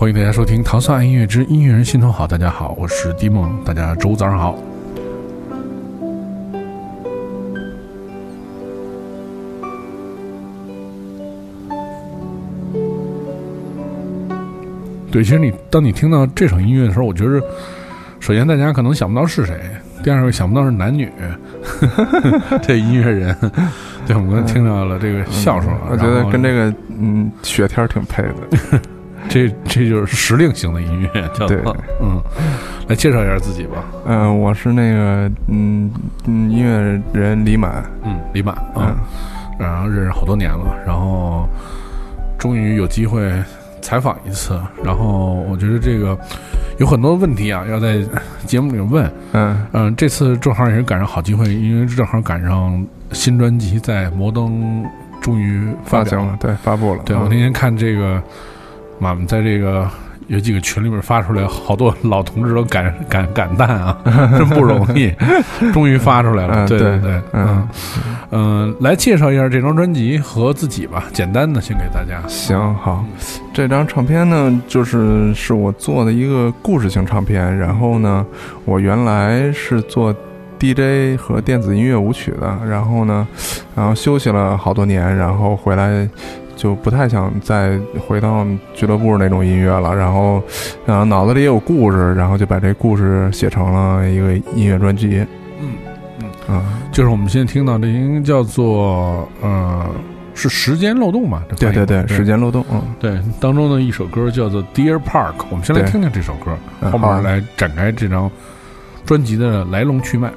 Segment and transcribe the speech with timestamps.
[0.00, 2.24] 欢迎大家收听《糖蒜爱音乐之音乐人心头好》。
[2.26, 4.58] 大家好，我是迪梦，大家周五早上好。
[15.12, 17.38] 对，其实你当你听到这首音乐的时候，我觉得，
[18.20, 19.60] 首先大家可能想不到是谁，
[20.02, 21.12] 第二个想不到是男女，
[22.66, 23.36] 这音乐人。
[24.06, 28.80] 对，我们刚听到了这个笑声，我觉得跟这个嗯雪天挺配的。
[29.30, 32.20] 这这就是时令型的音乐，叫做嗯，
[32.88, 33.84] 来介绍一下自己吧。
[34.04, 35.88] 嗯，我是那个嗯
[36.26, 38.96] 嗯音乐人李满，嗯李满啊，
[39.56, 41.48] 然后认识好多年了，然后
[42.36, 43.32] 终于有机会
[43.80, 46.18] 采访一次，然后我觉得这个
[46.78, 48.00] 有很多问题啊，要在
[48.46, 49.08] 节目里问。
[49.30, 54.84] 嗯嗯，这次正好也是赶上好机会，因为正好赶上新专辑在摩登
[55.20, 57.02] 终于发行了，对，发布了。
[57.04, 58.20] 对我那天看这个。
[59.00, 59.88] 妈妈在这个
[60.28, 63.96] 有几个群里面发出来，好多老同志都感感感叹啊，
[64.38, 65.12] 真不容易，
[65.72, 66.68] 终于发出来了。
[66.68, 67.68] 对对对，嗯
[68.30, 72.22] 嗯，来介绍一下这张专辑和自己吧，简单的先给大家。
[72.28, 73.04] 行好，
[73.52, 77.58] 这张唱片呢，就是是我做的一个故事性唱片。
[77.58, 78.24] 然后呢，
[78.64, 80.14] 我原来是做
[80.60, 83.26] DJ 和电子音乐舞曲的，然后呢，
[83.74, 86.08] 然后休息了好多年，然后回来。
[86.60, 90.42] 就不太想再回到俱乐部那种音乐了，然后，
[90.84, 95.26] 然后脑子里也有故事，然后就把这故事写成了一个音乐专辑。
[95.58, 95.72] 嗯
[96.20, 99.86] 嗯啊，就是我们现在听到这应该叫做呃，
[100.34, 101.42] 是时间漏洞吧？
[101.56, 102.62] 对对对，时间漏洞。
[102.70, 108.30] 嗯，对，当中的一首歌叫做《Dear Park》，我们先来听听这首歌，后面来展开这张
[109.06, 110.30] 专辑的来龙去脉。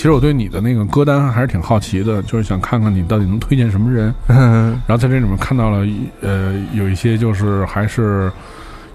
[0.00, 4.14] 其实我对你的那个歌单还是挺好奇的，就是想看看你到底能推荐什么人。
[4.28, 5.86] 嗯 然后在这里面看到了，
[6.22, 8.32] 呃，有一些就是还是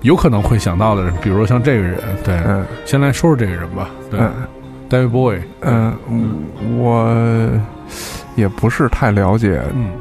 [0.01, 2.65] 有可能会想到的人，比如说像这个人，对，嗯。
[2.85, 4.31] 先来说说这个人吧，对、嗯。
[4.89, 5.93] D a v i d Boy，嗯，
[6.75, 7.15] 我
[8.35, 9.91] 也不是太了解嗯。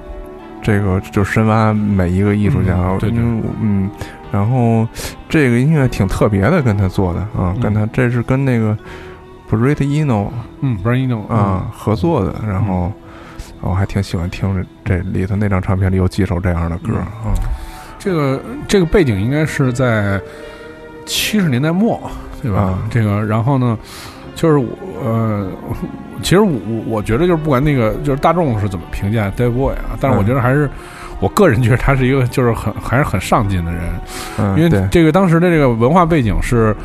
[0.63, 3.13] 这个，就深挖每一个艺术家，嗯对
[3.61, 3.91] 嗯，
[4.33, 4.89] 然后
[5.29, 8.75] 这个音乐挺特别的，跟他做的啊，嗯跟他这是跟那个
[9.57, 10.29] Brit Eno
[10.61, 12.93] 嗯 b r a n 啊合作的，然后
[13.61, 16.93] 我还挺喜欢听这这里头那张唱片里有几首这样的歌
[17.25, 17.31] 嗯。
[17.31, 17.35] 啊，
[17.99, 20.21] 这个这个背景应该是在
[21.07, 22.01] 七十年代末，
[22.43, 22.61] 对吧？
[22.61, 22.79] 啊。
[22.91, 23.79] 这个，然后呢，
[24.35, 24.69] 就是我
[25.05, 25.49] 呃，
[26.23, 30.27] 其实我我觉得就是不管那个就是大众是怎么评价 Dave Boy 啊，但是我嗯。
[30.27, 30.69] 觉得还是。
[31.21, 33.83] 我个人觉得他是一个就是很还是很上进的人，
[34.37, 36.77] 嗯，因为这个当时的这个文化背景是，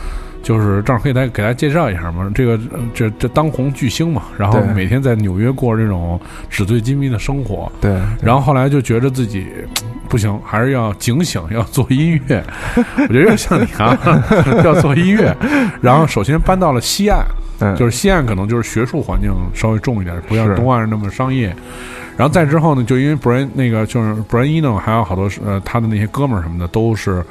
[0.41, 2.29] 就是正好可以来给大家介绍一下嘛。
[2.33, 6.19] 这个呃这这当红巨星嘛，然后每天在纽约过这种
[6.49, 9.47] 纸醉金迷的生活，对，然后后来就觉得自己
[10.09, 12.43] 不行，还是要警醒，要做音乐。
[12.97, 13.97] 我觉得有点像你啊，
[14.65, 15.35] 要做音乐。
[15.81, 17.23] 然后首先搬到了西岸，
[17.59, 21.55] 嗯就是西岸可能就是学术环境稍微重一点，不像东岸那么商业。
[22.17, 27.23] 然后再之后呢，就因为 Brian 那个就是 Brian Eno，还有好多是呃他的那些哥们儿什么的，都是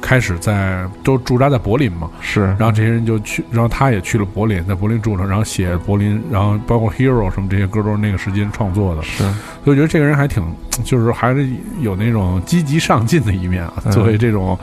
[0.00, 2.08] 开始在都驻扎在柏林嘛。
[2.20, 9.02] 是，然后这些人就去，然后他也去了柏林，在柏林住了，然后写柏林，然后包括 Hero 什么这些歌都是那个时间创作的。
[9.02, 10.42] 是，所以我觉得这个人还挺，
[10.84, 11.48] 就是还是
[11.80, 13.74] 有那种积极上进的一面啊。
[13.84, 14.56] 嗯作为这种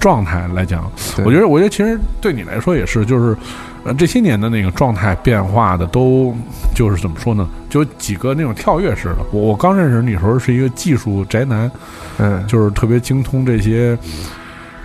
[0.00, 3.36] 状态来讲，对我觉得，我觉得其实对你来说也是，就是
[3.84, 6.34] 呃这些年的那个状态变化的都
[6.74, 7.48] 就是怎么说呢？
[7.68, 9.18] 就几个那种跳跃式的。
[9.30, 11.70] 我我刚认识你的时候是一个技术宅男，
[12.18, 13.96] 嗯，就是特别精通这些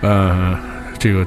[0.00, 0.58] 呃
[0.98, 1.26] 这个。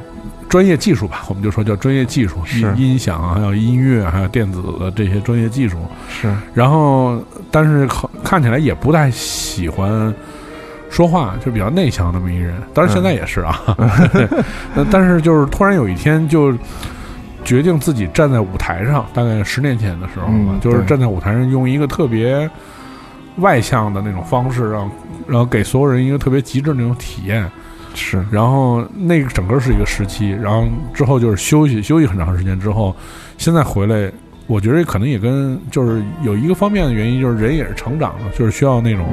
[0.50, 5.78] 专业技术吧，我们就说叫专业技术，是音音响啊，还有音乐，还有电子的这些专业技术。
[6.10, 10.14] 是，然后，但是看看起来也不太喜欢
[10.90, 12.54] 说话，就比较内向那么一人。
[12.74, 13.62] 当然现在也是啊，
[14.92, 16.54] 但是就是突然有一天就
[17.46, 22.50] 决定自己站在舞台上，大概十年前的时候吧，嗯就是站在舞台上用一个特别
[23.38, 24.92] 外向的那种方式，让
[25.28, 27.50] 然后给所有人一个特别极致的那种体验。
[27.94, 32.96] 是，然后那个整个是一个时期，然后之后就是休息休息很长时间之后，
[33.38, 34.12] 现在回来，
[34.48, 39.08] 我觉得可能也跟就是有一个方面的原因，就是人也是成长了，就是需要那种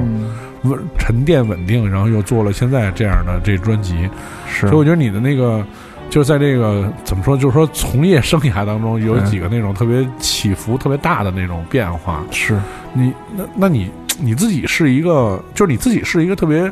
[0.63, 4.09] 嗯，稳沉淀稳定，然后又做了现在这样的这专辑，
[4.47, 4.67] 是。
[4.67, 5.65] 所以，我觉得你的那个。
[6.09, 12.23] 就是在这个怎么说，就是说从业生涯当中有几个那种特别起伏特别大的那种变化。
[12.31, 12.59] 是，
[12.93, 16.63] 你那那你你自己是一个，就是你自己是一个特别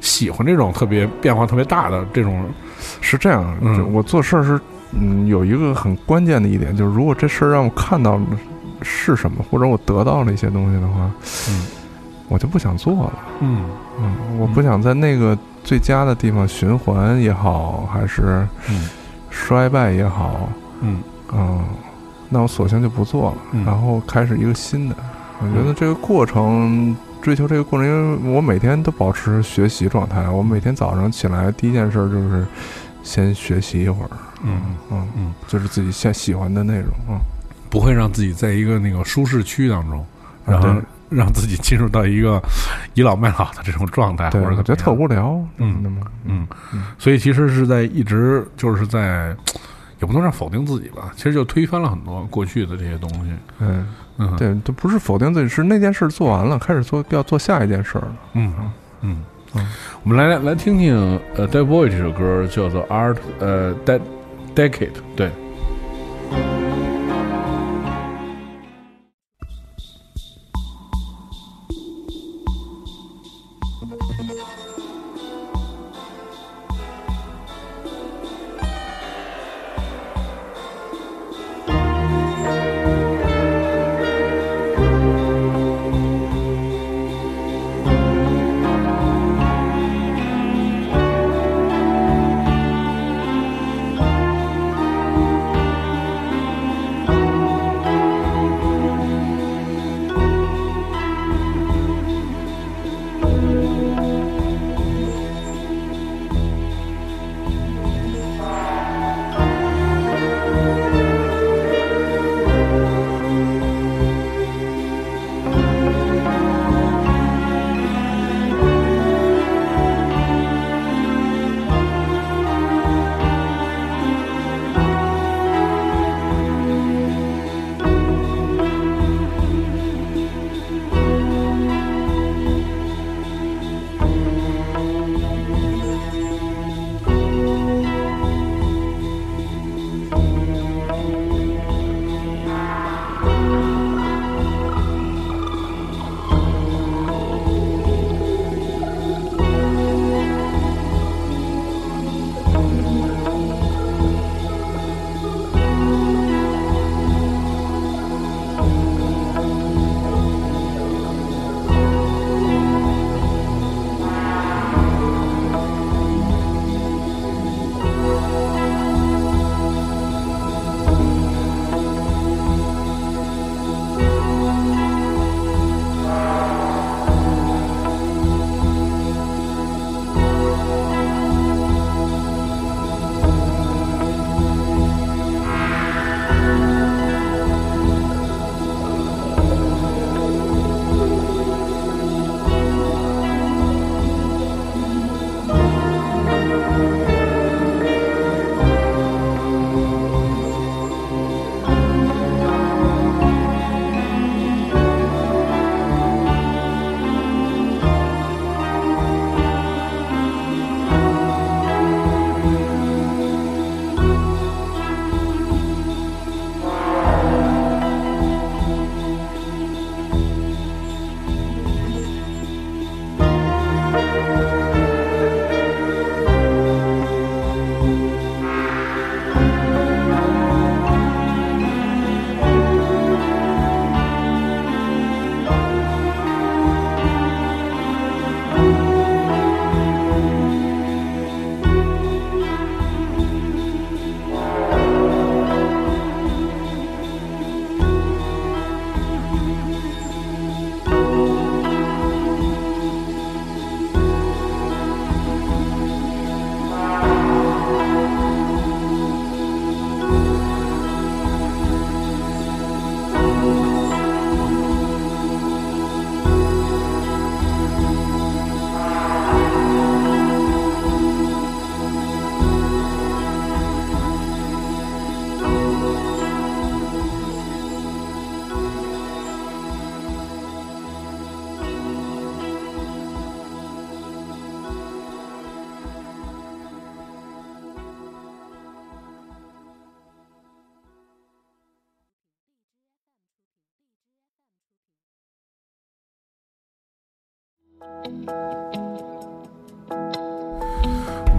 [0.00, 2.44] 喜欢这种特别变化特别大的这种
[3.00, 3.56] 是这样，
[3.92, 4.60] 我做事儿是，
[4.92, 8.20] 嗯，有一个很关键的一点，就是如果这事儿让我看到
[8.82, 11.10] 是什么，或者我得到了一些东西的话，
[11.48, 11.66] 嗯。
[12.30, 13.18] 我就不想做了。
[13.40, 13.64] 嗯。
[13.98, 18.86] 嗯，我不想在那个最佳的地方循环也好，还是嗯。
[19.30, 20.46] 衰败也好，
[20.82, 21.00] 嗯。
[21.32, 21.64] 嗯，
[22.28, 23.64] 那我索性就不做了，嗯。
[23.64, 24.96] 然后开始一个新的。
[25.40, 32.46] 我觉得这个过程，追求这个过程，因为我每天都保持学习状态，我每天早上起来第一件事就是
[33.02, 34.10] 先学习一会儿，
[34.42, 34.60] 嗯，
[34.90, 37.18] 嗯嗯，就是自己先喜欢的内容，嗯，
[37.70, 40.06] 不会让自己在一个那个舒适区当中，啊
[40.46, 42.38] 然后对让自己进入到一个
[42.94, 49.34] 倚老卖老的这种状态，或者我觉得特无聊，嗯那么，嗯嗯，所以其实是在一直就是在，
[50.00, 53.32] 也不能让否定自己吧，其实就推翻了很多过去的这些东西。
[53.60, 53.86] 嗯，
[54.18, 58.16] 嗯，，对，都不是否定自己，是那件事做完了，开始做要做下一件事了。
[58.34, 58.52] 嗯
[59.00, 59.22] 嗯
[59.54, 59.66] 嗯
[60.02, 60.94] 我们来来来听听
[61.36, 64.00] 呃 Dead Boy 这首歌，叫做 Art 呃 Dead
[64.54, 65.30] Decade，对。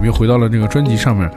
[0.00, 1.30] 们又回到了这个专辑上面，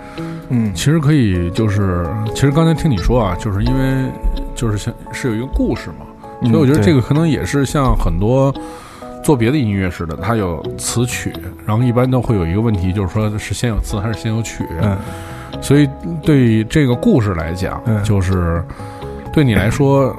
[0.50, 4.12] 嗯其实可以就是，其实刚才听你说啊，就是因为
[4.56, 6.06] 就是像是有一个故事嘛，
[6.42, 8.54] 嗯所以我觉得这个可能也是像很多
[9.24, 11.32] 做别的音乐似的，它有词曲，
[11.66, 14.66] 然后一般都会有一个问题，就是说是先有词还是先有曲。
[14.82, 14.98] 嗯
[15.62, 15.88] 所以
[16.24, 18.62] 对于这个故事来讲，嗯就是
[19.32, 20.14] 对你来说，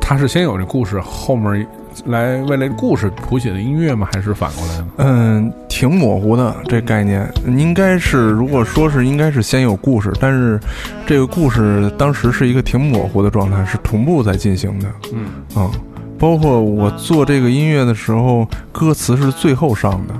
[0.00, 1.66] 它是先有这故事，后面
[2.06, 4.08] 来为了故事谱写的音乐吗？
[4.10, 4.86] 还是反过来呢？
[4.96, 10.60] 嗯，挺模糊的这概念，应该是如果说是应该是先有故事，但是
[11.06, 15.24] 这个故事当时是一个挺模糊的状态，是同步在进行的嗯
[15.58, 15.70] 啊。
[16.18, 20.14] 包括我做这个音乐的时候，歌词是最后上的，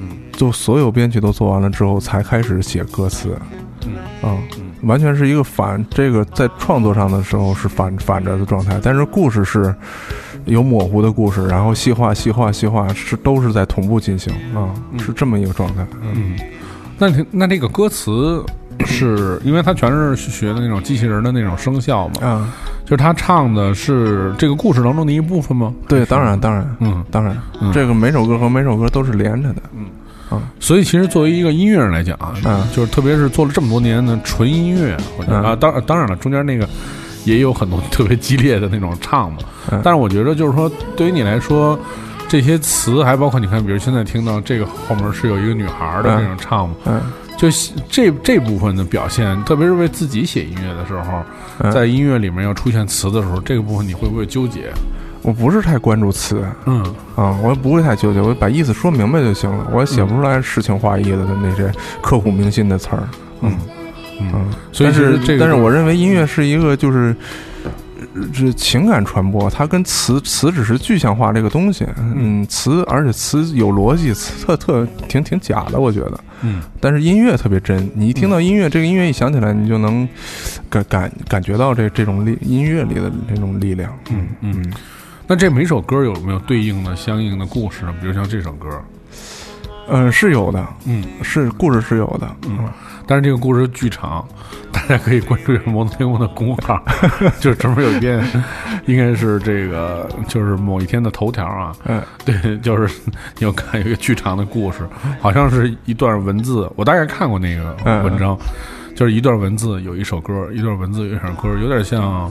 [0.00, 3.38] 嗯就所有编曲都做完了之后才开始写歌词
[3.86, 3.94] 嗯
[4.28, 4.36] 啊。
[4.58, 9.72] 嗯完全是一个反这个在创作上的时候是反反着的状态，但是故事是
[10.46, 15.86] 有模糊的故事，然后细化细化细化是都是在同步进行啊，嗯是这么一个状态。
[16.02, 16.36] 嗯，
[16.98, 18.44] 那你那这个歌词
[18.84, 22.26] 是因为它全是学的那种机器人的那种声效嘛？
[22.26, 22.52] 啊，
[22.84, 25.72] 就是他唱的是这个故事当中的一部分吗？
[25.88, 29.62] 对，当然当然嗯，当然，嗯这个每首歌和每首歌都是连着的。
[29.76, 29.86] 嗯
[30.58, 34.96] 所以其实作为一个音乐人来讲啊，嗯就是特别是做了这么多年的纯音乐，
[35.28, 36.66] 啊，当当然了，中间那个
[37.24, 39.38] 也有很多特别激烈的那种唱嘛。
[39.70, 41.78] 嗯但是我觉得就是说，对于你来说，
[42.28, 47.00] 这些词还包括你看，比如现在听到这个后面是有一个女孩的嗯那种唱嘛，嗯
[47.36, 47.48] 就
[47.88, 51.22] 这这部分的表现，特别是为自己写音乐的时候，
[51.58, 54.72] 嗯，在音乐里面要出现词的时候，这个部分你会不会纠结？
[55.22, 56.82] 我不是太关注词嗯
[57.14, 59.68] 啊，我也不会太纠结，我把意思说明白就行了。
[59.72, 63.08] 我写不出来诗情画意的那些刻骨铭心的词儿。
[63.40, 63.56] 嗯嗯，
[64.20, 67.14] 嗯，所以但是这个，但是我认为音乐是一个就是。
[67.64, 67.70] 呃
[68.30, 76.20] 这情感传播，它跟词词只是具象化这个东西，嗯，词而且词有逻辑，词特特挺挺假的，我觉得。
[76.42, 80.06] 嗯但是音乐特别真，你一听到音乐，这个音乐一响起来，你就能
[80.68, 83.96] 感感感觉到这这种力音乐里的这种力量。
[84.10, 84.72] 嗯嗯。
[85.26, 87.94] 那这每首歌有没有对应的相应的故事呢？
[87.98, 88.68] 比如像这首歌，
[89.88, 92.58] 嗯，是有的，嗯是故事是有的，嗯，
[93.06, 94.26] 但是这个故事剧长，
[94.72, 96.82] 大家可以关注一下摩托天空的公号，
[97.40, 98.22] 就是专门有一篇，
[98.86, 103.00] 应该是这个就是某一天的头条啊，嗯对，就是
[103.38, 104.86] 你有看有一个剧长的故事，
[105.20, 108.36] 好像是一段文字，我大概看过那个嗯文章，
[108.94, 112.30] 就是一段文字有一首歌，一段文字有一首歌，有点像。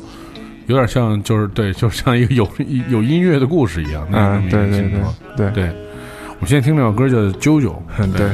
[0.67, 2.47] 有点像，就是对，就像一个有
[2.87, 5.13] 有音乐的故事一样，那对对对个情况。
[5.35, 5.75] 对，对，
[6.39, 8.29] 我现在听这首歌叫《啾啾》，嗯对。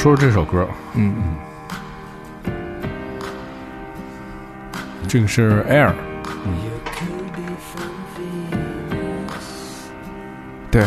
[0.00, 1.36] 说说这首歌，嗯嗯，
[5.06, 5.92] 这个是 Air，
[10.70, 10.82] 对，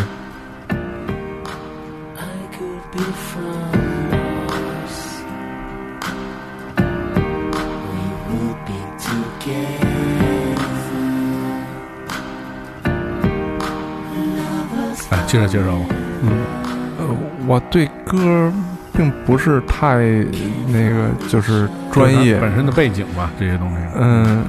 [15.11, 15.85] 哎介绍介绍吧。
[16.97, 17.05] 呃，
[17.45, 18.51] 我对歌
[18.95, 19.97] 并不是太
[20.67, 22.39] 那个，就是专业。
[22.39, 23.77] 本身的背景吧，这些东西。
[23.95, 24.43] 嗯，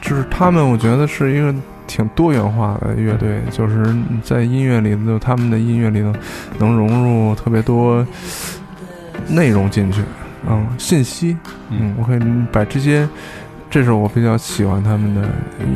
[0.00, 1.54] 就是他们，我觉得是一个
[1.86, 6.12] 挺多元化的乐队，就是在音乐里头，他们的音乐里头
[6.58, 8.06] 能融入特别多
[9.28, 10.02] 内容进去，
[10.48, 11.36] 嗯，信息，
[11.70, 12.20] 嗯，我可以
[12.52, 13.08] 把这些，
[13.68, 15.66] 这是我比较喜欢他们的呃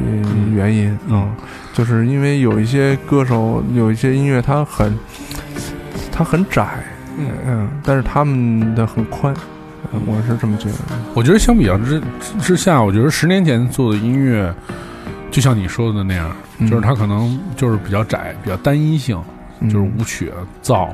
[0.55, 1.29] 原因，嗯，
[1.73, 4.97] 就是因为有一些歌手，有一些音乐，它很，
[6.13, 6.69] 它很窄，
[7.19, 9.35] 嗯嗯，但是他们的很宽，
[9.93, 10.77] 嗯我是这么觉得，
[11.15, 14.53] 我觉得相比较之之之下，我觉得十年前做的音乐，
[15.31, 19.21] 就像你说的那样，嗯就是它可能就是比较窄，比较单一性，
[19.63, 20.87] 就是嗯舞曲燥，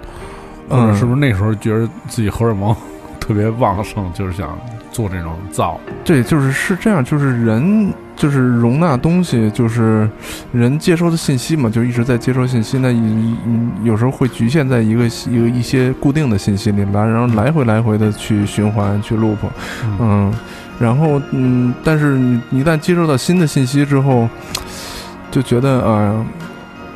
[0.68, 2.74] 或嗯者是不是那时候觉得自己荷尔蒙
[3.20, 4.58] 特别旺盛，就是想
[4.90, 5.76] 做这种燥。
[6.04, 10.06] 对，就是是这样，就是人就是容纳东西，就是
[10.52, 19.38] 人接收的信息嘛，就一直在接收信息，那你你有时候会局限在一个一个一些固定的信息里来，然后来回来回的去循环去 loop，
[20.00, 20.18] 嗯。
[20.30, 20.34] 嗯，
[20.80, 22.18] 然后嗯，但是
[22.50, 24.28] 一旦接收到新的信息之后，
[25.30, 26.26] 就觉得呃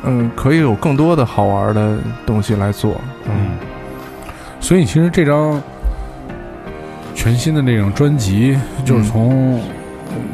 [0.05, 3.51] 嗯，可以有更多的好玩的东西来做，嗯，
[4.61, 5.61] 所以其实这张
[7.15, 9.61] 全新的那种专辑，就是从、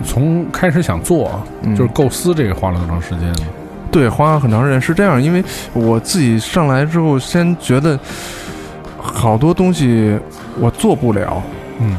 [0.05, 3.33] 从开始想做，嗯就是构思这个花了多长时间？
[3.91, 7.99] 对，花了很长时间是这样，因为我自己上来之后，先觉得
[8.99, 10.19] 好多东西
[10.61, 11.43] 我做不了。
[11.81, 11.97] 嗯，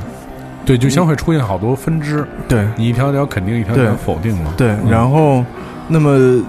[0.66, 4.54] 对，就将会出现好多分支，对你一条条肯定，一条对条否定嘛。
[4.56, 5.44] 对，嗯然后
[5.88, 6.44] 那么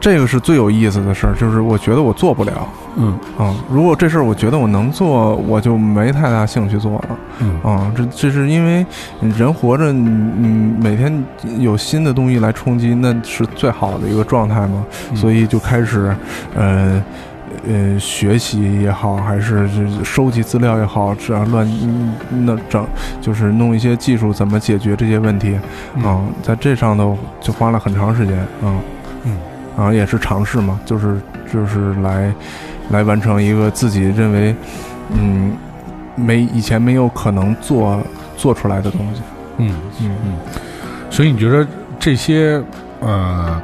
[0.00, 2.68] 这个是最有意思的事儿，就是我觉得我做不了。
[3.00, 7.18] 嗯啊、如果这事儿我觉得我能做，我就没太大兴趣做了。
[7.40, 8.84] 嗯啊、这这是因为
[9.20, 10.48] 人活着，你你
[10.80, 11.24] 每天
[11.58, 14.84] 有新的东西来冲击，那是最好的一个状态嘛。
[15.10, 16.14] 嗯所以就开始，
[16.56, 17.02] 呃
[17.68, 19.68] 呃，学习也好，还是
[20.04, 22.84] 收集资料也好，这样乱嗯那整
[23.20, 25.58] 就是弄一些技术怎么解决这些问题
[25.96, 28.74] 嗯啊、在这上头就花了很长时间啊。
[29.24, 29.36] 嗯
[29.76, 31.20] 啊，也是尝试嘛，就是
[31.52, 32.32] 就是来
[32.90, 34.54] 来完成一个自己认为
[35.14, 35.56] 嗯
[36.16, 38.00] 没以前没有可能做
[38.36, 39.22] 做出来的东西。
[39.58, 40.32] 嗯嗯嗯，
[41.10, 41.66] 所以你觉得
[41.98, 42.62] 这些
[43.00, 43.60] 呃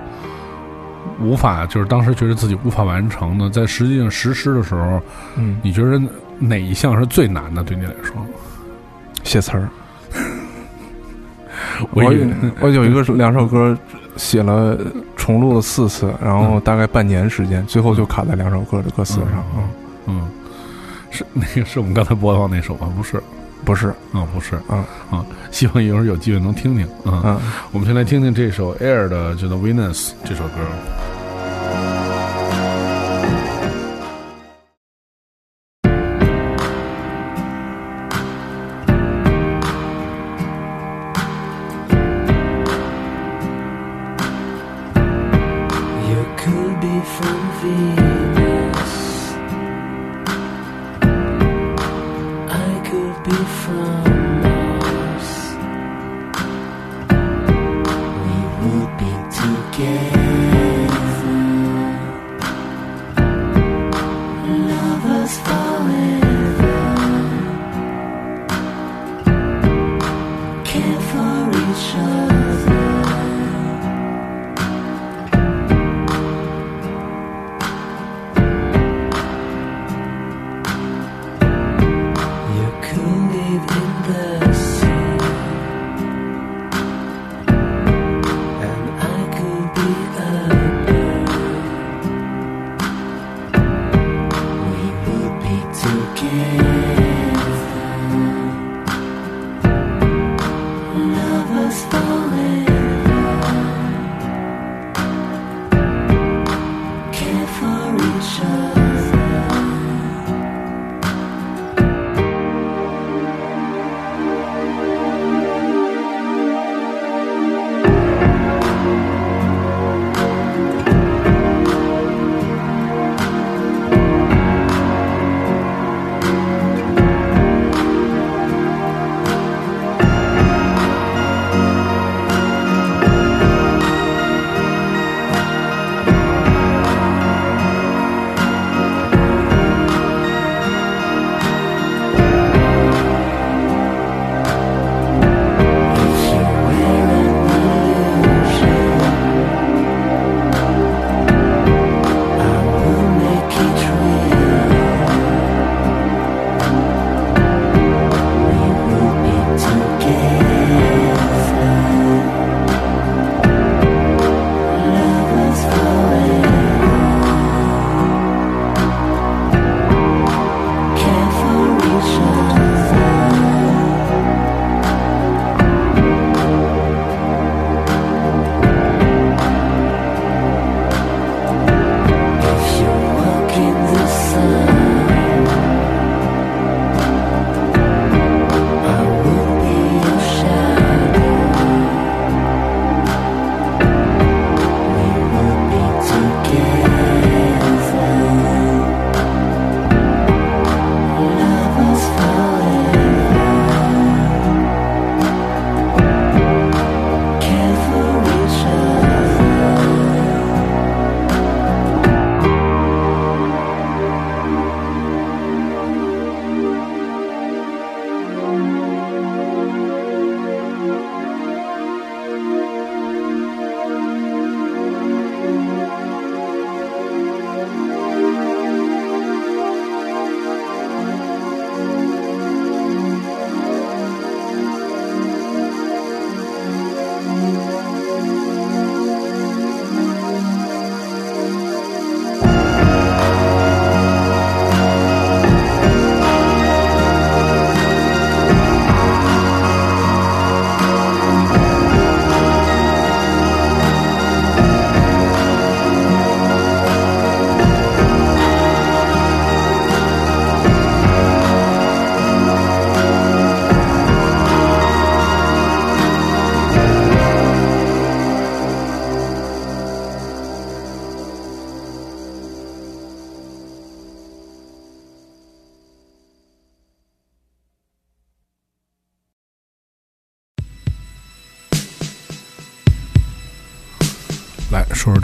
[1.20, 5.00] 无法，就是当时觉得自己无法完成的，在实际上实施的时候，
[5.36, 6.00] 嗯，你觉得
[6.38, 7.62] 哪一项是最难的？
[7.62, 8.14] 对你来说？
[9.22, 9.68] 写词儿，
[11.92, 12.26] 我有
[12.60, 13.76] 我有一个两首歌
[14.16, 14.76] 写了
[15.24, 19.42] 重录了四次，然后大概半年时间，最后就卡在两首歌的歌词上。
[19.56, 19.64] 嗯，
[20.06, 20.28] 嗯，
[21.10, 22.92] 是 那个是我们刚才播放那首吗？
[22.94, 23.22] 不是，
[23.64, 26.86] 不是，啊，不是，嗯啊，希望一会儿有机会能听听。
[27.06, 27.40] 嗯，嗯。
[27.72, 30.56] 我们先来听听这首 Air 的叫做《Venus》这首歌。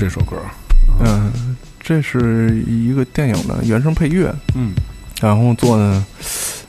[0.00, 0.36] 这首歌。
[1.04, 1.30] 嗯，
[1.78, 4.72] 这是一个电影的原声配乐，嗯。
[5.20, 6.02] 然后做的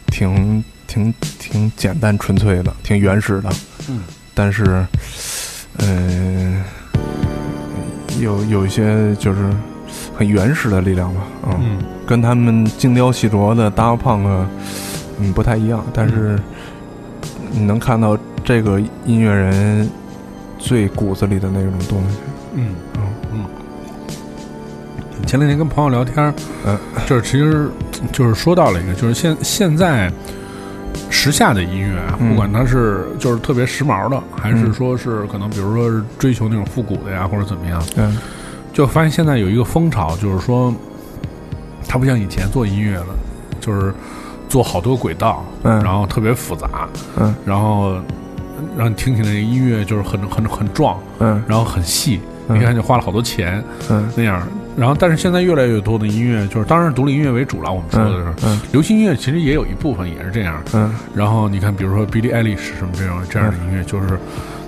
[0.08, 3.50] 挺挺挺简单纯粹的，挺原始的，
[3.88, 4.02] 嗯。
[4.34, 4.86] 但是，
[5.78, 6.62] 嗯、
[8.20, 9.50] 有有一些就是
[10.14, 11.78] 很原始的力量吧，嗯，嗯。
[12.06, 14.46] 跟他们精雕细琢的 Daft Punk，
[15.20, 16.38] 嗯，不太一样，但是
[17.50, 19.90] 你能看到这个音乐人
[20.60, 22.18] 最骨子里的那种东西，
[22.56, 22.76] 嗯。
[22.96, 23.02] 嗯
[23.34, 23.46] 嗯。
[25.26, 26.34] 前两天跟朋友聊天儿，
[26.66, 27.70] 嗯，就是其实
[28.12, 30.12] 就是说到了一个，就是现现在
[31.10, 32.30] 时下的音乐啊，嗯。
[32.30, 38.18] 不管它是就是特别时髦的，还是嗯说是可能比如说是追求那种复古的呀，或者怎么样，嗯。
[38.74, 40.74] 就发现现在有一个风潮，就是说，
[41.88, 43.08] 它不像以前做音乐了，
[43.60, 43.94] 就是
[44.50, 46.90] 做好多轨道，嗯，然后特别复杂，
[47.20, 47.36] 嗯。
[47.46, 47.96] 然后
[48.78, 51.44] 让你听起来音乐就是很很很壮，嗯。
[51.48, 54.10] 然后很细，嗯你看就花了好多钱嗯。
[54.16, 54.42] 那样。
[54.78, 57.70] 然后，但是现在越来越多的音乐，就是当然独立音乐为主了。
[57.72, 60.64] 我们说的是、嗯流行音乐，其实也有一部分也是这样。
[60.74, 60.94] 嗯。
[61.14, 64.18] 然后你看，比如说 Billie Eilish 什么这种这样的音乐，就是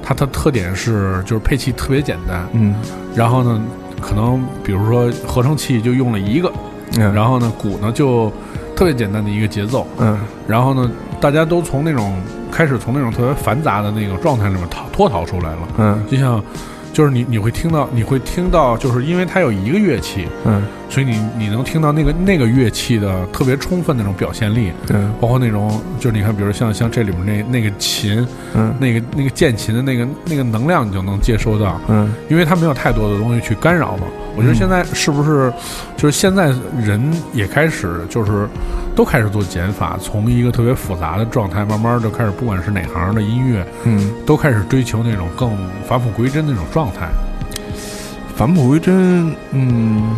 [0.04, 2.76] 它的特点是就是配器特别简单，嗯。
[3.16, 3.62] 然后呢，
[4.02, 6.52] 可能比如说合成器就用了一个，
[6.98, 8.30] 嗯，然后呢鼓呢就
[8.76, 10.20] 特别简单的一个节奏，嗯。
[10.46, 12.14] 然后呢大家都从那种
[12.52, 16.04] 开始从那种特别繁杂的那个状态里面逃脱逃出来了，嗯。
[16.12, 16.44] 就像
[16.94, 20.62] 就是你你会听到你会听到，就是因为它有一个乐器，嗯。
[20.94, 31.82] 所以你你能听到那个那个乐器的特别充分那种表现力，嗯包括那种就是你看，比如像像这里面那那个琴，嗯那个那个键琴的那个那个能量，你就能接收到。
[31.88, 34.04] 嗯因为它没有太多的东西去干扰嘛。
[34.36, 35.52] 我觉得现在是不是，
[35.98, 37.02] 就是现在人
[37.34, 38.48] 也开始就是
[38.96, 45.50] 都开始做减法，从一个特别复杂的状态，慢慢就开始，不管是哪行的音乐，嗯，都开始追求那种更
[45.88, 47.10] 返璞归真那种状态。
[48.36, 50.16] 返璞归真，嗯，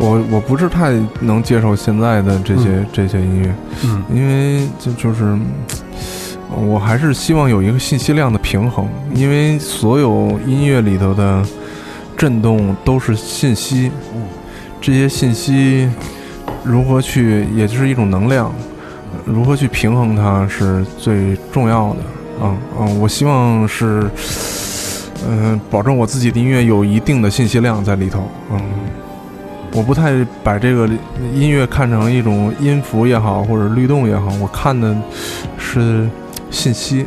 [0.00, 5.46] 我我不是太能接受现在的这些、这些音乐，嗯因为就就是，嗯
[6.66, 11.44] 我还是希望有一个信息量的平衡，因为所有音乐里头的
[12.16, 14.22] 震动都是信息，嗯
[14.80, 15.88] 这些信息
[16.64, 18.50] 如何去，也就是一种能量，
[19.26, 21.96] 如何去平衡它是最重要的。
[22.42, 24.10] 嗯嗯，我希望是，
[25.28, 28.26] 嗯、保证我自己的音乐有一定的信息量在里头。
[28.50, 28.60] 嗯，
[29.72, 30.88] 我不太把这个
[31.34, 34.96] 音乐看成一种音符也好，或者律动也好，我看的
[35.58, 36.08] 是
[36.50, 37.06] 信息。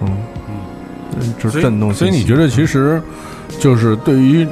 [0.00, 0.08] 嗯，
[1.18, 1.92] 嗯，就是震动。
[1.94, 3.00] 所以你觉得其实
[3.58, 4.46] 就是对于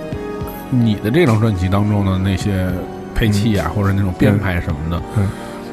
[0.70, 2.66] 你的这张专辑当中的那些
[3.14, 5.28] 配器啊，或者那种编排什么的，嗯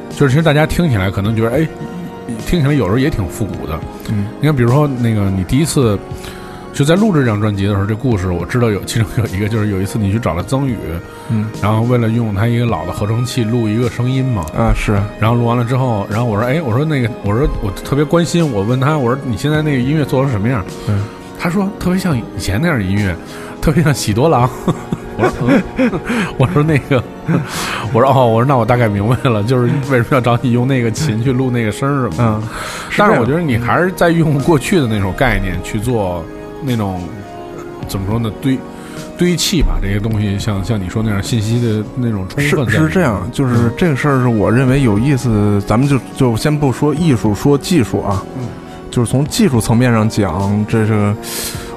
[0.10, 1.68] 就是其实大家听起来可能觉得，哎，
[2.46, 3.80] 听起来有时候也挺复古的。
[4.10, 5.98] 嗯你看，比如说那个你第一次
[6.73, 10.77] 就在录制这张专辑的时候，这故事我知道有，其中有一个就是有一次你去找了曾宇，
[11.29, 11.47] 嗯。
[11.62, 14.93] 然后为了用他一个老的合成器录一个声音嘛，啊是。
[15.19, 20.63] 然后录完了之后，然后我说，哎，我说那个，我说我特别关心，我问他，我说你现在那个音乐做成什么样？
[20.88, 21.03] 嗯。
[21.39, 23.15] 他说特别像以前那样的音乐，
[23.62, 24.49] 特别像喜多郎。
[25.21, 25.91] 我说， 嗯、
[26.38, 27.03] 我说那个，
[27.91, 32.23] 我说哦，我说那我大概明白了，就是为什么要找你用那个琴去录那个声儿什么的。
[32.23, 32.43] 嗯，
[32.97, 36.23] 但是我觉得得你还是在用过去的那种概念去做
[36.63, 37.02] 那种
[37.88, 38.58] 怎么说呢堆
[39.17, 48.48] 堆砌吧，这些东西像像你说那样信息的那种充是分是是这样，就是这个事儿是我认为有意思，咱们就就先不说艺术，说技术啊，嗯。
[48.91, 51.15] 就是从技术层面上讲，这是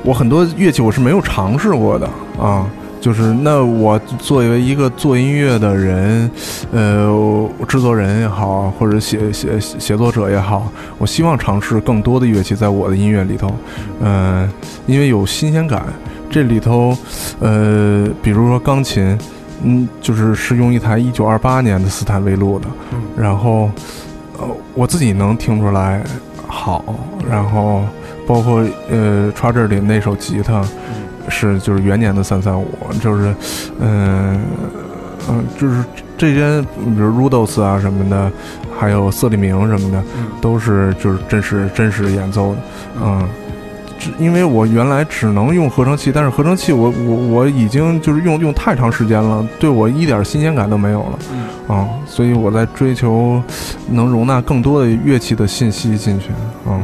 [0.02, 2.08] 我很多乐器我是没有尝试过的
[2.40, 2.66] 啊。
[3.02, 6.30] 就是那我作为一个做音乐的人，
[6.72, 13.52] 呃，制作人也好，或者写写写作者也好，我希望尝试更多的乐器在我的音乐里头，
[14.00, 14.48] 嗯、
[14.86, 15.82] 因为有新鲜感。
[16.30, 16.96] 这里头，
[17.40, 19.18] 呃，比如说钢琴，
[19.64, 22.66] 嗯，就是是用一台一九二八年的斯坦威路的，
[23.14, 23.68] 然后，
[24.38, 26.02] 呃，我自己能听出来
[26.46, 26.82] 好，
[27.28, 27.82] 然后
[28.26, 30.64] 包括呃，叉这里那首吉他
[31.28, 32.66] 是就是元年的三三五，
[33.00, 33.34] 就是，
[33.80, 34.40] 嗯、
[35.28, 35.84] 嗯、就是
[36.16, 38.30] 这些，比如 Rudos 啊什么的，
[38.78, 40.26] 还有瑟利明什么的，嗯。
[40.40, 42.58] 都是就是真实真实演奏的，
[43.02, 43.28] 嗯。
[43.98, 51.76] 只因为我原来只能用合成器，但是合成器我我我已经就是用用太长时间了，对我一点新鲜感都没有了，嗯。
[51.76, 53.40] 啊、所以我在追求
[53.88, 56.30] 能容纳更多的乐器的信息进去，
[56.66, 56.82] 嗯。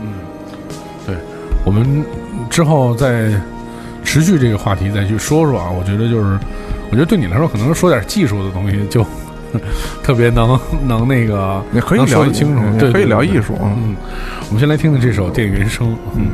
[0.00, 0.08] 嗯，
[1.06, 1.14] 对，
[1.64, 2.04] 我们
[2.50, 3.30] 之后再
[4.06, 5.68] 持续这个话题再去说说啊。
[5.68, 6.38] 我觉得就是，
[6.90, 9.04] 我觉得对你来说，可能说点技术的东西就
[10.02, 13.96] 特别能能那个也可以说聊得清楚对可以聊艺术，嗯嗯，
[14.48, 16.26] 我们先来听听这首电影原声，嗯。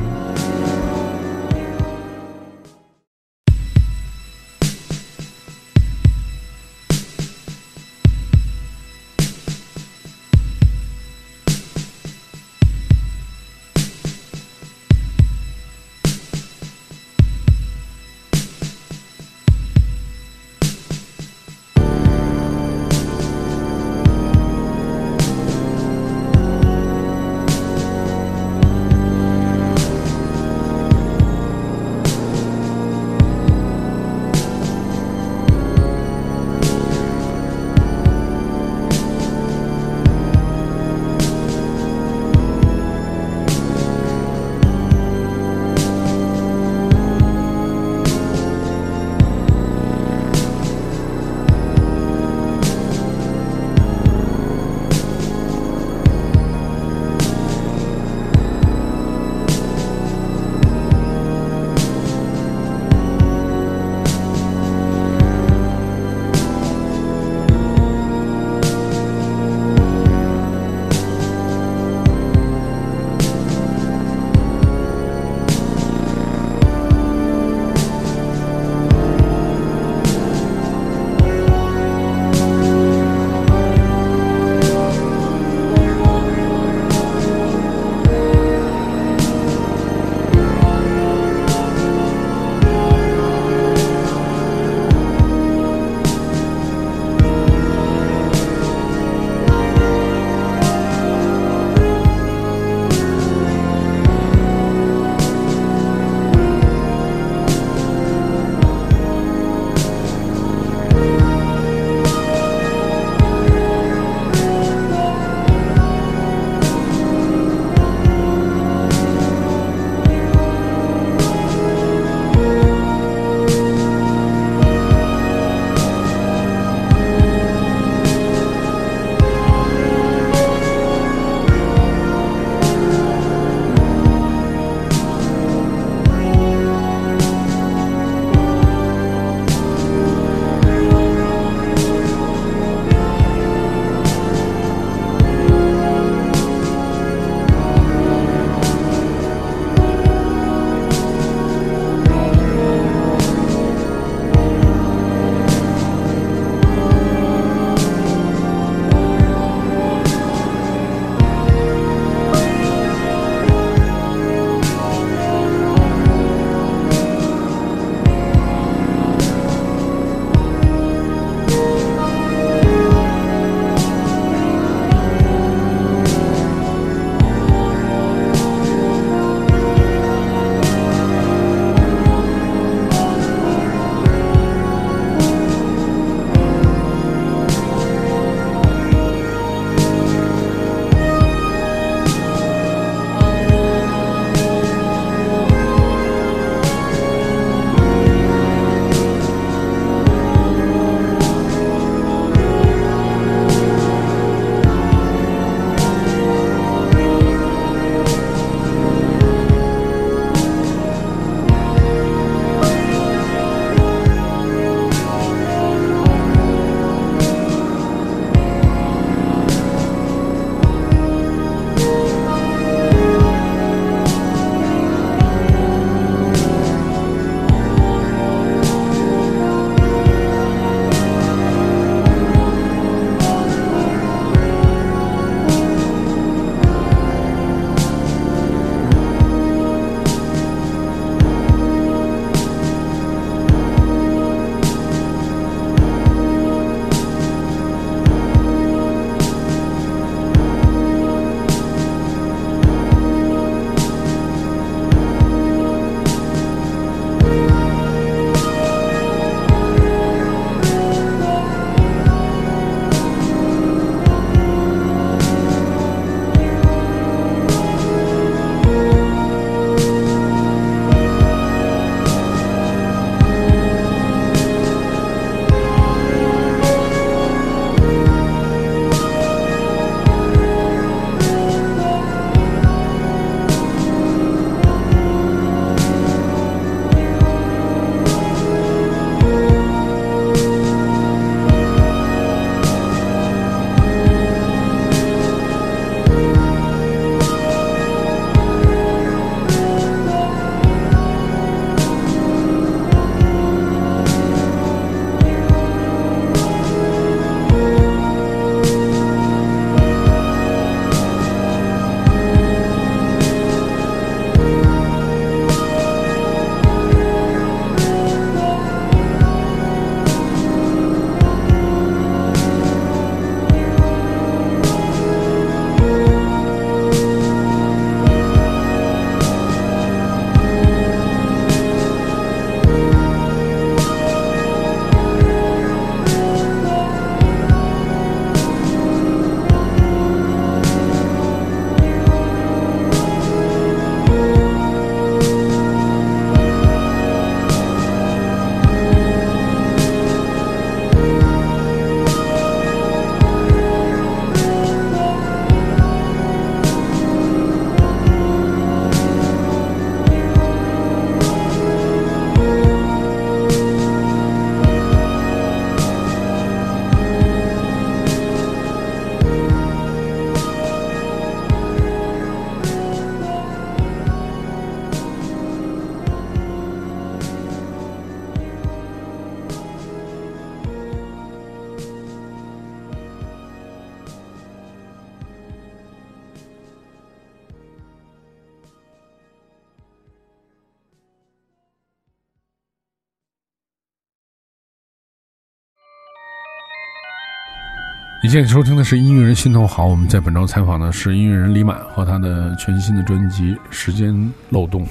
[398.25, 404.87] 你现在收听的是音乐人心头好，我们在本周采访的是音乐人李满和他的全新的专辑《时间漏洞》。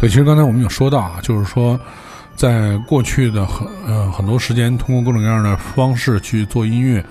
[0.00, 1.78] 对，其实刚才我们有说到啊，就是说，
[2.34, 7.04] 在过去的很呃很多时间，通过各种各样的方式去做音乐，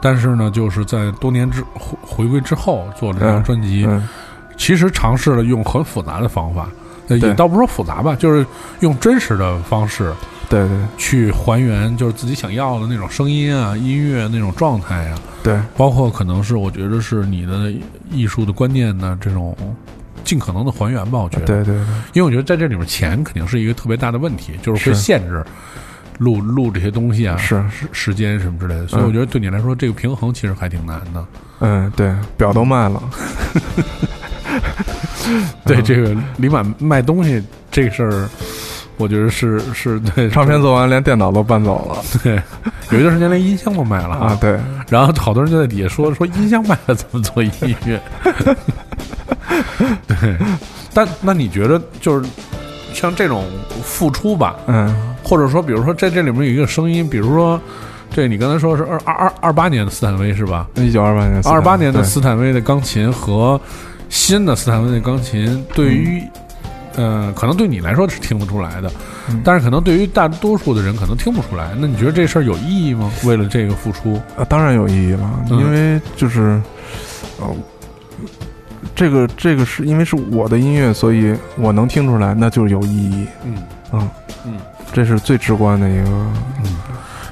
[0.00, 4.08] 但是呢，就是在多年之回回归之后做了这张嗯专辑，嗯，
[4.56, 6.68] 其实尝试了用很复杂的方法，
[7.08, 8.46] 也倒不是说复杂吧，就是
[8.78, 10.14] 用真实的方式
[10.52, 10.76] 对对。
[10.98, 15.58] 去还原，就是自己想要的那种声音啊、音乐那种状态啊，对。
[15.76, 17.72] 包括可能是我觉得是你的
[18.10, 19.56] 艺术的观念呢，这种
[20.22, 21.20] 尽可能的还原吧。
[21.20, 25.42] 我觉得，对对对，因为我觉得在这里面钱肯定是一个特别大的问题，就是会限制
[26.18, 27.64] 录录这些东西啊，是。
[27.70, 28.86] 时时间什么之类的。
[28.86, 29.06] 所以嗯。
[29.06, 31.24] 我觉得对你来说，这个平衡其实还挺难的。
[31.60, 33.02] 嗯对，表都卖了，
[35.64, 35.84] 对嗯。
[35.84, 38.28] 这个李满卖东西这个事儿，
[38.96, 42.02] 我觉得是是对 唱片做完连电脑都搬走了。
[42.22, 42.40] 对，
[42.90, 47.50] 有一段时间连音箱都卖了啊，对，然后好多人就在底下说说音箱卖了怎么做音
[47.86, 48.00] 乐？
[50.06, 50.36] 对，
[50.94, 52.28] 但那你觉得就是
[52.92, 53.44] 像这种
[53.82, 54.94] 付出吧，嗯。
[55.24, 57.58] 或者说比如说在这里面有一个声音，比如说
[58.10, 60.66] 这你刚才说是二二二二八年的斯坦威是吧？
[60.74, 63.58] 一九二八年，二八年的斯坦威的钢琴和
[64.08, 66.20] 新的斯坦威的钢琴，对于、
[66.96, 68.90] 呃，可能对你来说是听不出来的，
[69.30, 71.70] 嗯但是可能对于大多数的人可能听不出来。
[71.78, 73.10] 那你觉得这事儿有意义吗？
[73.24, 74.20] 为了这个付出？
[74.36, 76.60] 啊，当然有意义了，嗯因为就是，
[77.40, 77.46] 呃，
[78.94, 83.54] 这个这个是因为是我的音乐，所以我能听出来，那就是有意义，嗯
[83.90, 84.08] 啊
[84.44, 84.54] 嗯。
[84.94, 86.10] 这是最直观的一个，
[86.62, 86.76] 嗯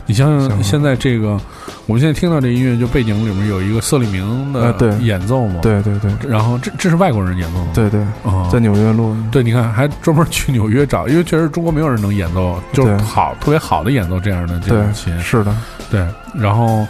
[0.07, 1.39] 你想想，现在这个，
[1.87, 6.13] 我们现在听到这音乐，就背景里面有一个瑟利明的演奏嘛，，对对对。
[6.29, 15.53] 然后这这是外国人演奏的，对对，啊，在纽约录，对，你看还专门去纽约找，因为确实中国没有人能演奏，就是好特别好的演奏这样的这对种琴，是的，
[15.91, 16.87] 对，然后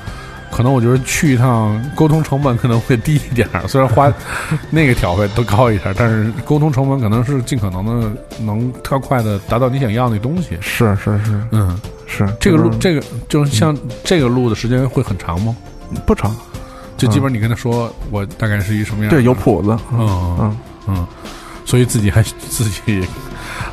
[0.50, 4.12] 可能我觉得去一趟沟通成本可能会低一点儿，虽然花
[4.68, 8.10] 那个调费都高一点儿，但是沟通成本可能是尽可能的
[8.40, 10.58] 能特快的达到你想要的东西。
[10.60, 11.40] 是是是。
[11.52, 11.80] 嗯，
[12.26, 15.56] 是，这个录这个就是像这个录的时间会很长吗？
[16.06, 16.34] 不长，
[16.96, 19.10] 就基本上你跟他说我大概是一什么样？
[19.10, 20.56] 对，有谱子，嗯嗯嗯，
[20.88, 21.06] 嗯，
[21.64, 23.04] 所以自己还自己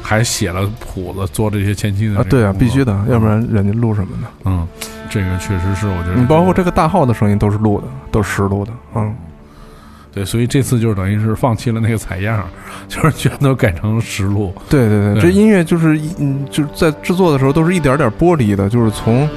[0.02, 4.28] 还写了谱子做这些前期的啊，对啊，必须的，要不然人家录什么呢？
[4.46, 4.68] 嗯，
[5.10, 9.16] 这个确实是我觉得你包括这个大号的声音都是录的，都是实录的，嗯，
[10.18, 12.44] 对，所以这次就是等于是放弃了那个采样，
[12.90, 14.52] 就是全都改成实录。
[14.68, 19.30] 对对对，对这音乐就是一嗯，就是在制作的时候都是一点点剥离的，就是从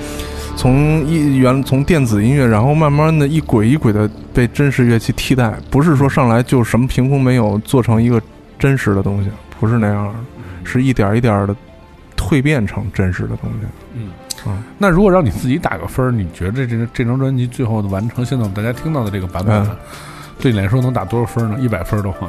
[0.57, 8.19] 从一原从电子音乐，然后慢慢的一轨一轨的被真实乐器替代，不是说上来就什么凭空没有做成一个
[8.59, 9.29] 真实的东西，
[9.61, 10.15] 不是那样的，
[10.65, 11.55] 是一点一点的
[12.17, 13.67] 蜕变成真实的东西。
[13.95, 14.09] 嗯
[14.47, 19.77] 嗯那如果让你自己打个分儿，你觉得这这这张专辑最后的完成，现在我们大家听到的这个版本，嗯
[20.41, 21.57] 对你来说能打多少分呢？
[21.61, 22.27] 一百分的话，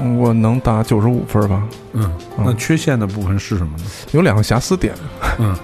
[0.00, 3.84] 嗯我能打九十五分吧，嗯，嗯那缺陷的部分是什么呢？
[4.12, 4.94] 有两个瑕疵点，
[5.38, 5.54] 嗯，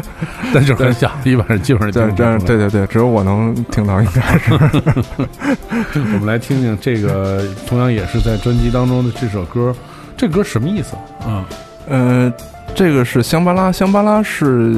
[0.52, 4.52] 那就是很小，一般人基本上对听不出来对对对，只有我能听到，应该是
[5.98, 9.74] 我们来听听这个，同样也是在专辑当中的这首歌，
[10.16, 10.94] 这歌什么意思？
[11.26, 11.44] 嗯
[11.88, 12.32] 呃，
[12.74, 14.72] 这个是香巴拉，香巴拉是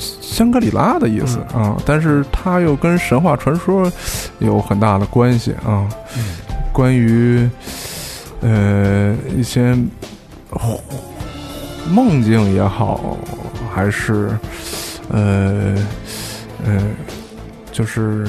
[0.00, 3.92] 香格里拉的意思啊，但是它又跟神话传说
[4.38, 5.86] 有很大的关系啊。
[6.16, 6.24] 嗯
[6.72, 7.50] 关于
[8.40, 9.76] 呃一些
[11.90, 13.16] 梦境也好，
[13.74, 14.30] 还是
[15.10, 15.74] 呃
[16.64, 16.80] 呃，
[17.72, 18.24] 就是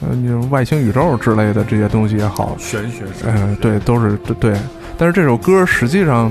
[0.00, 4.56] 呃外星宇宙之类的这些东西也好，玄学是嗯，对，都是对。
[4.96, 6.30] 但是这首歌实际上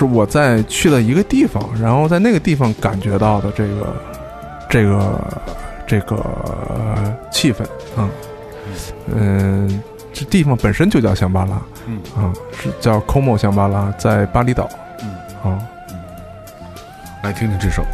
[0.00, 3.96] 是我在去了一个地方，然后在那个地方感觉到的这个
[4.70, 5.20] 这个
[5.86, 7.62] 这个呃气氛
[7.94, 8.08] 啊，
[9.14, 14.70] 嗯、这地方本身就叫香巴拉，嗯啊，是叫 Como 香巴拉，在巴厘岛
[15.02, 15.58] 嗯，啊。
[17.22, 17.84] 来听听这首。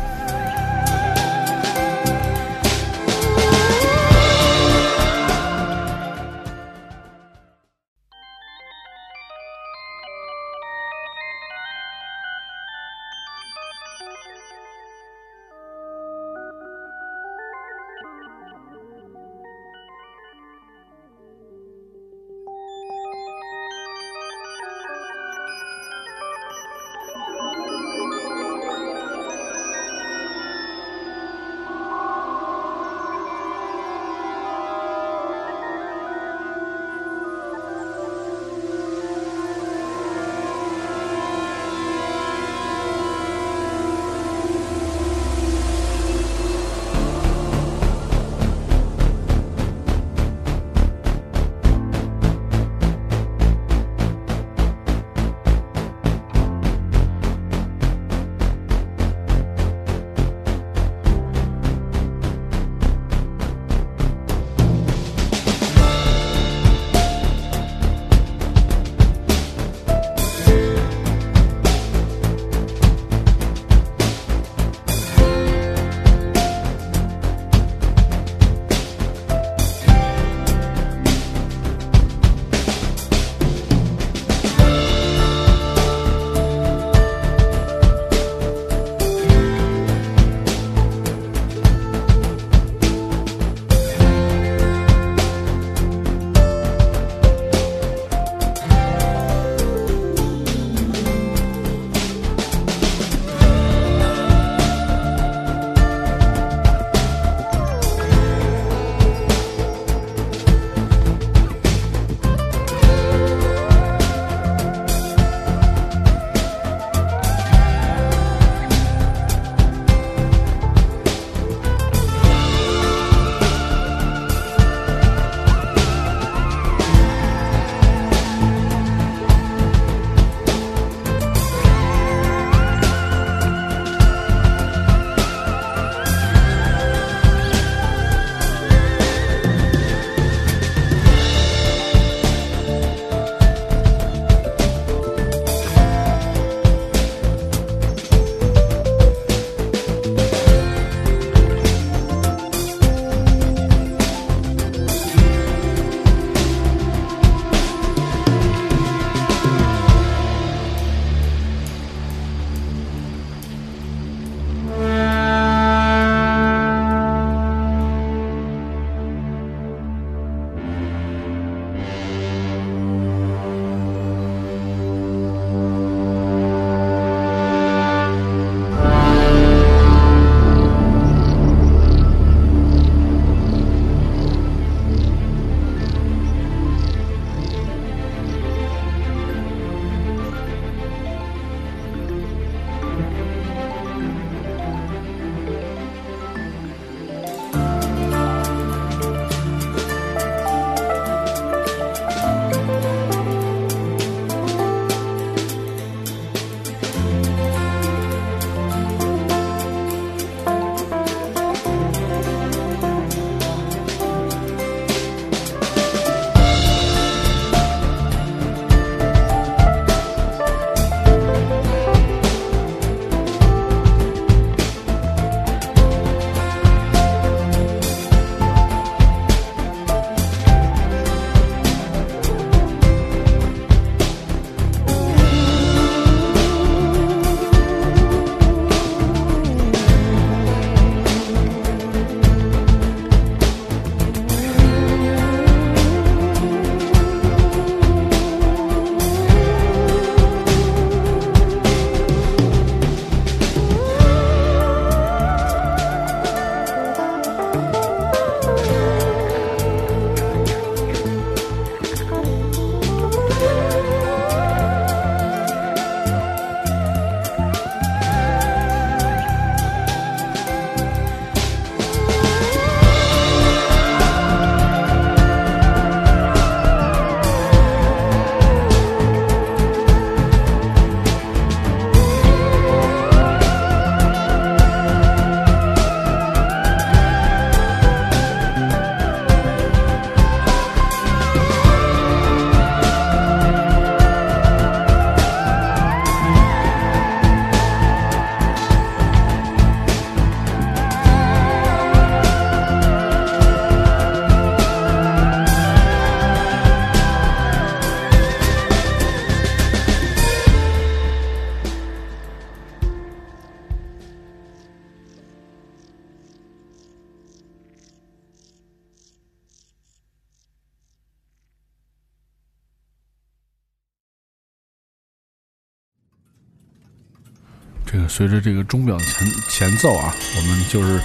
[328.17, 330.99] 随着这个钟表的前前奏啊，我们就是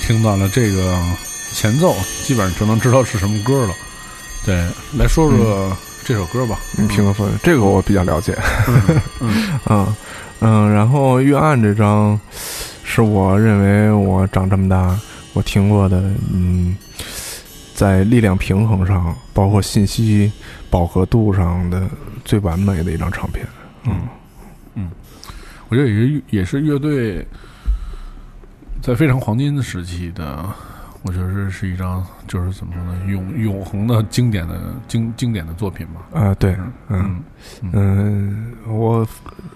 [0.00, 1.00] 听到了这个
[1.52, 1.94] 前奏，
[2.24, 3.74] 基本上就能知道是什么歌了。
[4.44, 4.56] 对，
[4.98, 6.58] 来说说这首歌吧。
[6.76, 8.36] 嗯，平克·弗这个我比较了解。
[8.66, 9.00] 嗯
[9.68, 9.96] 嗯
[10.40, 12.18] 嗯，然后《月暗》这张
[12.82, 14.98] 是我认为我长这么大
[15.34, 16.02] 我听过的，
[16.32, 16.76] 嗯，
[17.72, 20.32] 在力量平衡上，包括信息
[20.68, 21.88] 饱和度上的
[22.24, 23.37] 最完美的一张唱片。
[25.68, 27.26] 嗯，我觉得也是也是乐队
[28.80, 30.44] 在非常黄金的时期的，
[31.02, 36.20] 我觉得这是一张就是怎么说呢，永永恒的经典的经经典的作品吧。
[36.20, 36.56] 啊，对，
[36.88, 37.22] 嗯。
[37.62, 37.70] 嗯。
[37.72, 39.06] 嗯，我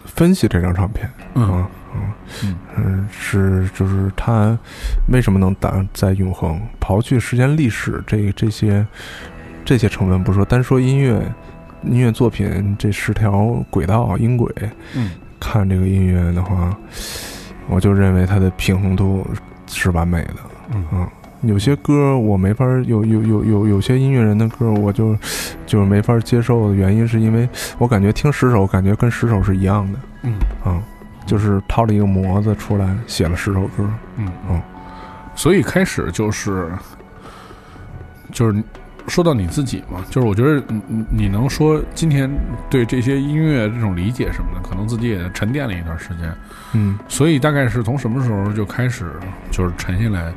[0.05, 1.67] 分析这张唱片，嗯。
[1.95, 2.57] 嗯嗯。
[2.77, 4.59] 嗯，是就是它
[5.13, 6.61] 为什么能打在永恒？
[6.81, 8.87] 刨去时间历史这这些
[9.65, 11.23] 这些成分不说，单说音乐
[11.85, 14.53] 音乐作品这十条轨道音轨，
[14.95, 15.11] 嗯
[15.43, 16.77] 看这个音乐的话，
[17.69, 19.27] 我就认为它的平衡度
[19.67, 20.35] 是完美的。
[20.73, 21.09] 嗯嗯，
[21.43, 25.17] 有些歌我没法有有有有有些音乐人的歌我就
[25.67, 29.99] 就是没法接受的原因，是因为我感觉听十首，感觉跟十首是一样的。
[30.23, 30.35] 嗯
[30.65, 30.81] 啊，
[31.27, 33.91] 就是掏了一个模子出来写了十首歌。
[34.17, 34.63] 嗯嗯，
[35.35, 36.71] 所以开始就是
[38.31, 38.63] 就是
[39.09, 42.31] 说到你自己嘛，就是我觉得你你你能说今天
[42.71, 46.35] 对这些音乐这种理解什么的，可能自己也沉淀了一段时间，
[46.73, 46.99] 嗯。
[47.09, 49.13] 所以大概是从什么时候就开始
[49.51, 50.33] 就是沉下来，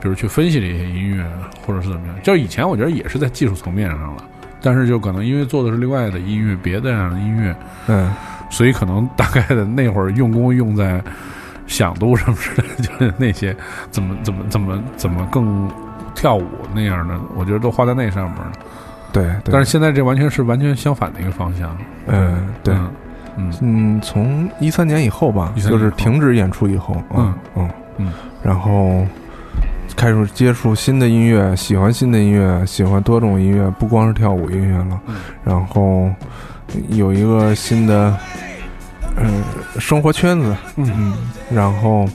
[0.00, 1.24] 比如去分析这些音乐，
[1.66, 2.16] 或者是怎么样？
[2.22, 4.24] 就以前我觉得也是在技术层面上了，
[4.62, 7.56] 但是就可能因为做的是另外的音乐，别的样的音乐，
[7.88, 8.10] 嗯。
[8.50, 11.02] 所以可能大概的那会儿用功用在
[11.66, 13.54] 响度什么之类的， 就是那些
[13.90, 15.70] 怎么怎么怎么怎么更
[16.18, 16.44] 跳舞
[16.74, 18.52] 那样的，我觉得都花在那上面了。
[19.12, 19.52] 对对。
[19.52, 21.76] 但是现在这完全是完全相反的一个方向。
[22.08, 22.90] 嗯对嗯
[23.36, 28.12] 嗯嗯，从一三年以后吧，13就是停止演出以后，嗯嗯嗯，
[28.42, 29.06] 然后
[29.94, 35.00] 开始接触新的音乐，喜欢新的音乐，喜欢多种音乐，不光是跳舞音乐了。
[35.06, 35.14] 嗯
[35.44, 36.10] 然后
[36.88, 38.12] 有一个新的
[39.20, 39.42] 嗯、
[39.78, 41.14] 生活圈子，嗯嗯，
[41.50, 42.06] 然后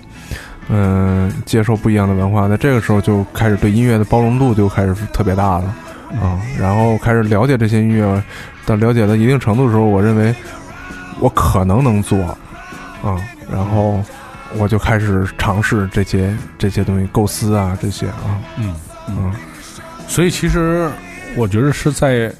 [0.69, 5.75] 嗯、接受不一样的文化，那这个时候就开始对音乐的包容度就开始特别大了。
[6.21, 8.23] 啊，然后开始了解这些音乐，
[8.65, 10.33] 到了解到一定程度的时候，我认为
[11.19, 12.19] 我可能能做。
[13.03, 13.19] 啊，
[13.51, 14.01] 然后
[14.57, 18.75] 我就开始尝试这些这些东西构思啊这些啊，嗯
[19.09, 19.15] 嗯。
[19.17, 19.33] 嗯。
[20.07, 20.89] 所以其实
[21.35, 22.31] 我觉得是在，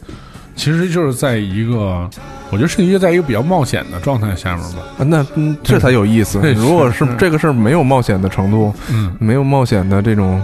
[0.55, 2.09] 其实就是在一个，
[2.49, 4.79] 我觉得是一个在一个比较冒险的状态下面吧。
[4.97, 6.39] 啊那嗯这才有意思。
[6.39, 10.41] 对如果是是这个事儿没有冒险的程度，嗯，没有冒险的这种，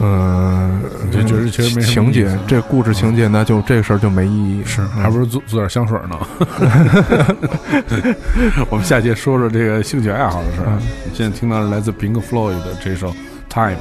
[0.00, 0.80] 嗯、
[1.12, 4.62] 就觉得其实没情节，这故事情节，那就这个事儿就没意义。
[4.64, 6.18] 是，嗯还不如做做点香水呢。
[8.70, 10.78] 我们下节说说这个兴趣爱好的事儿。
[11.12, 13.10] 现在听到是来自 Pink Floyd 的这首
[13.48, 13.76] 《Time》。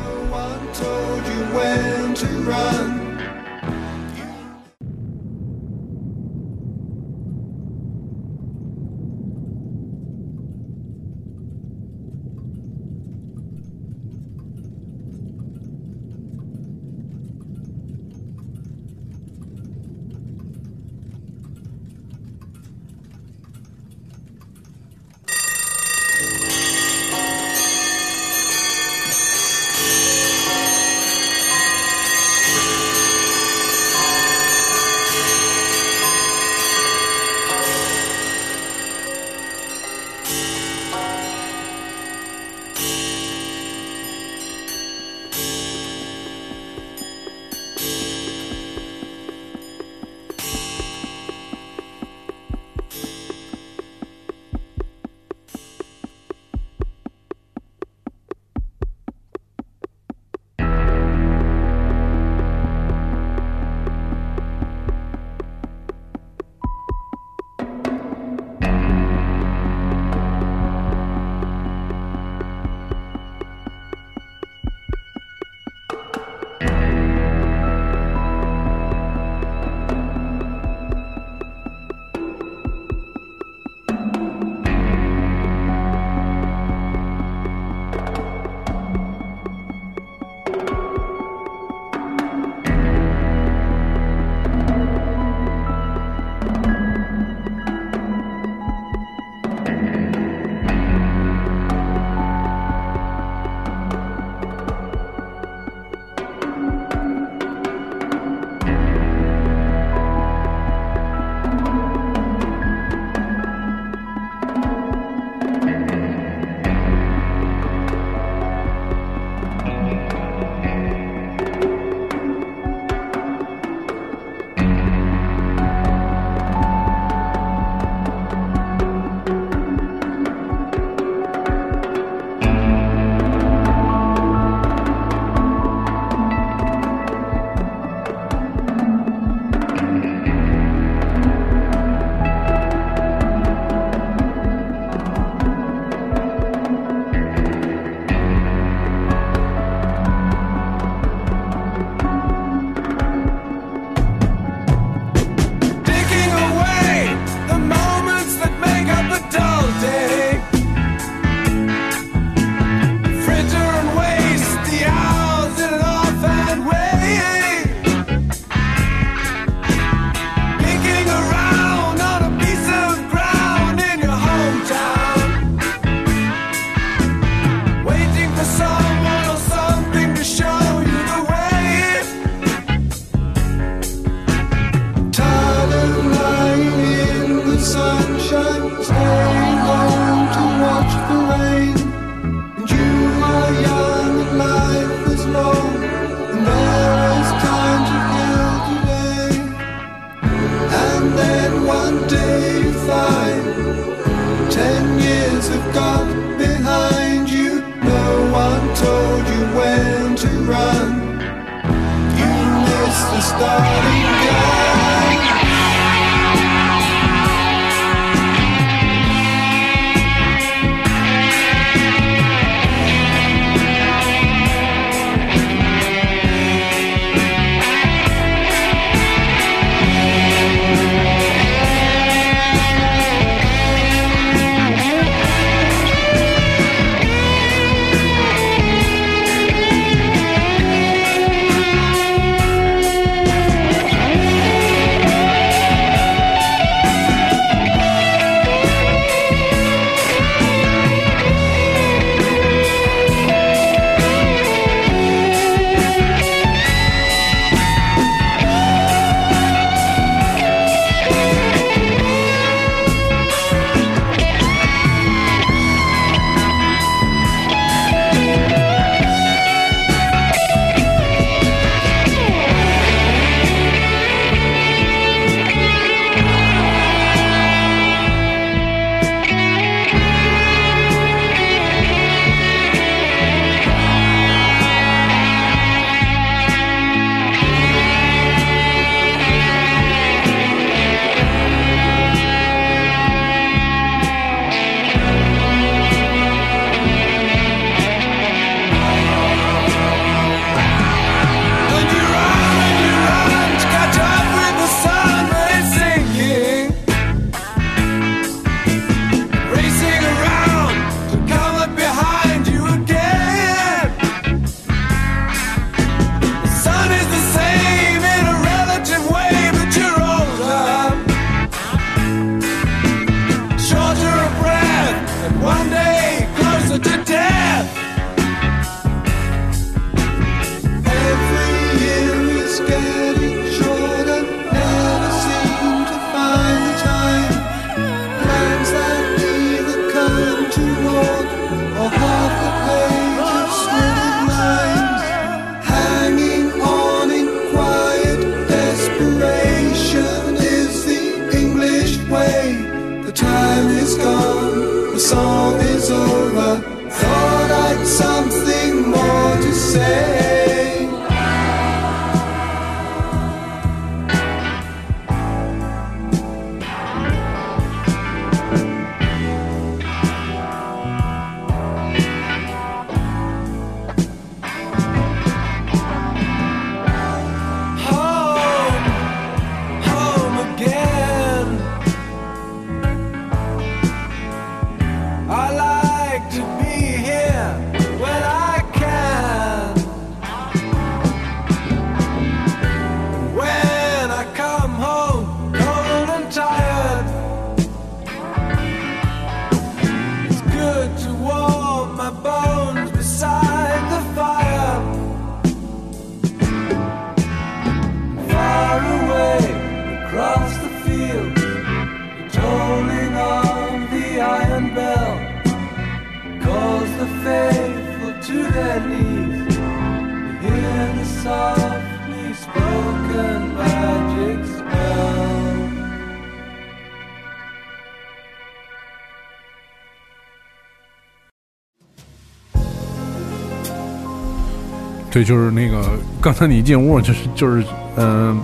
[435.14, 435.84] 对，就是那个
[436.20, 437.64] 刚才你一进屋，就是就是，
[437.97, 438.41] 嗯、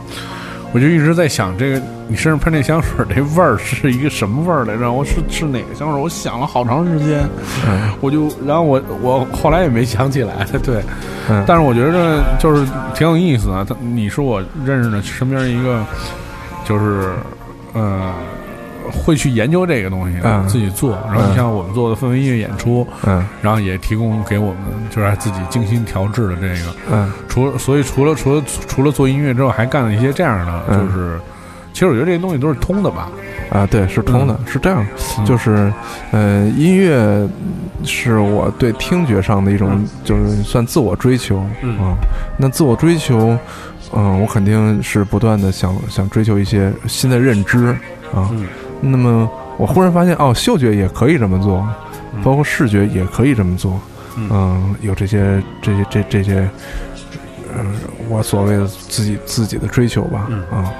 [0.72, 4.92] 我就一直在想，这个你身上喷这香水这味儿是一个什么味儿来着？
[4.92, 6.00] 我是是哪个香水？
[6.00, 7.28] 我想了好长时间，
[7.68, 10.46] 嗯我就，然后我我后来也没想起来。
[10.64, 10.84] 对，
[11.28, 12.64] 嗯但是我觉得就是
[12.94, 13.66] 挺有意思的。
[13.66, 15.84] 他你是我认识的身边一个，
[16.64, 17.14] 就是
[17.74, 18.14] 呃，
[18.92, 20.48] 会去研究这个东西，嗯。
[20.48, 20.98] 自己做。
[21.08, 23.26] 然后你嗯像我们做的氛围音乐演出，嗯。
[23.42, 24.58] 然后也提供给我们，
[24.90, 26.76] 就是自己精心调制的这个。
[26.92, 27.12] 嗯。
[27.28, 30.88] 除了所以除了除了除了做音乐之后，还干了一些这样的，嗯。
[30.88, 31.20] 就是
[31.74, 33.10] 其实我觉得这些东西都是通的吧。
[33.50, 34.86] 啊，对，是通的，是这样，
[35.26, 35.74] 就是
[36.12, 37.28] 呃，音乐
[37.84, 41.44] 是我对听觉上的一种，就是算自我追求。
[41.62, 41.78] 嗯。
[41.80, 41.98] 啊。
[42.38, 43.36] 那自我追求，
[43.92, 47.68] 嗯、我肯定是不断的想想追求一些新的认知。
[48.14, 48.30] 啊。
[48.32, 48.46] 嗯
[48.82, 51.68] 那么我忽然发现，哦，嗅觉也可以这么做，
[52.24, 53.80] 包括视觉也可以这么做。
[54.18, 56.50] 嗯嗯，有这些这些这这些，
[57.54, 57.66] 呃，
[58.10, 60.28] 我所谓的自己自己的追求吧。
[60.30, 60.74] 嗯啊，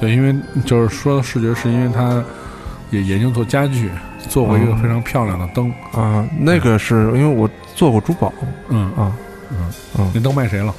[0.00, 0.34] 对，因为
[0.66, 2.22] 就是说到视觉，是因为他
[2.90, 3.90] 也研究做家具，
[4.28, 5.72] 做过一个嗯非常漂亮的灯。
[5.92, 8.32] 啊，那个是因为我做过珠宝
[8.68, 9.12] 嗯啊，
[9.50, 10.74] 嗯嗯那灯卖谁了？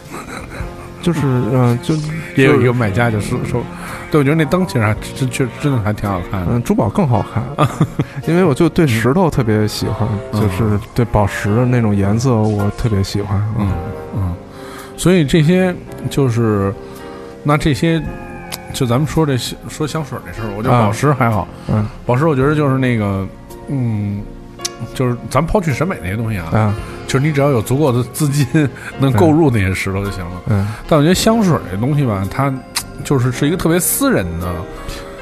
[1.03, 1.93] 就是嗯、就
[2.35, 3.61] 也有一个买家就说说，
[4.09, 6.47] 对我觉得那灯其实还真确真的还挺好看的。
[6.53, 7.43] 嗯，珠宝更好看，
[8.25, 13.39] 因为我就对石头特别喜欢，嗯就是对宝石的那种颜色我特别喜欢。
[13.59, 13.69] 嗯
[14.15, 14.33] 嗯，
[14.97, 15.75] 所以这些
[16.09, 16.73] 就是
[17.43, 18.01] 那这些，
[18.73, 19.37] 就咱们说这
[19.67, 23.27] 说香水这事儿，我觉得啊宝石还好，嗯宝石我觉得就是那个，
[23.67, 24.21] 嗯，
[24.93, 26.75] 就是咱们抛去审美那些东西啊，啊
[27.13, 30.41] 就是你只要有足够的资金能购入那些石头就行了。
[30.47, 32.51] 嗯，但我觉得香水这东西吧，它
[33.03, 34.51] 就是是一个特别私人的，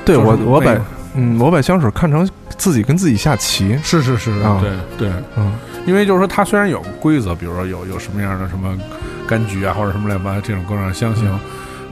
[0.06, 0.74] 对就是我我把
[1.16, 2.26] 嗯我把香水看成
[2.58, 3.78] 自己跟自己下棋。
[3.84, 5.52] 是是是，啊对对，嗯
[5.86, 8.74] 因为就是说它虽然有规则，比如说有有什么样的什么
[9.28, 11.30] 柑橘啊，或者什么乱七八糟这种各种香型，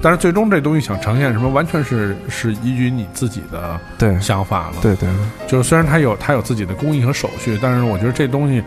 [0.02, 4.76] 但是最终这东西想呈现什么，完全是是依据你自己的对想法了。
[4.82, 5.10] 对对
[5.45, 8.64] 就是虽然它有它有自己的工艺和手续，但是我觉得这东西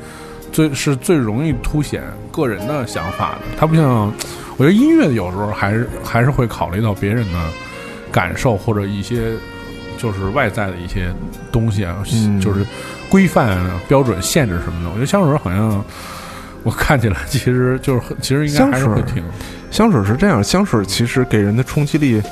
[0.53, 3.39] 最是最容易凸显个人的想法的。
[3.59, 4.13] 它不像，
[4.57, 7.41] 我觉得音乐有时候还是还是会考虑到别人的
[8.13, 9.33] 感受或者一些
[9.99, 11.13] 就是外在的一些
[11.51, 12.65] 东西啊，嗯就是
[13.09, 14.91] 规范啊、标准、限制什么的。
[14.91, 15.83] 我觉得香水好像
[16.63, 19.23] 我看起来其实就是其实应该还是会挺
[19.71, 22.23] 香水是这样，香水其实给人的冲击力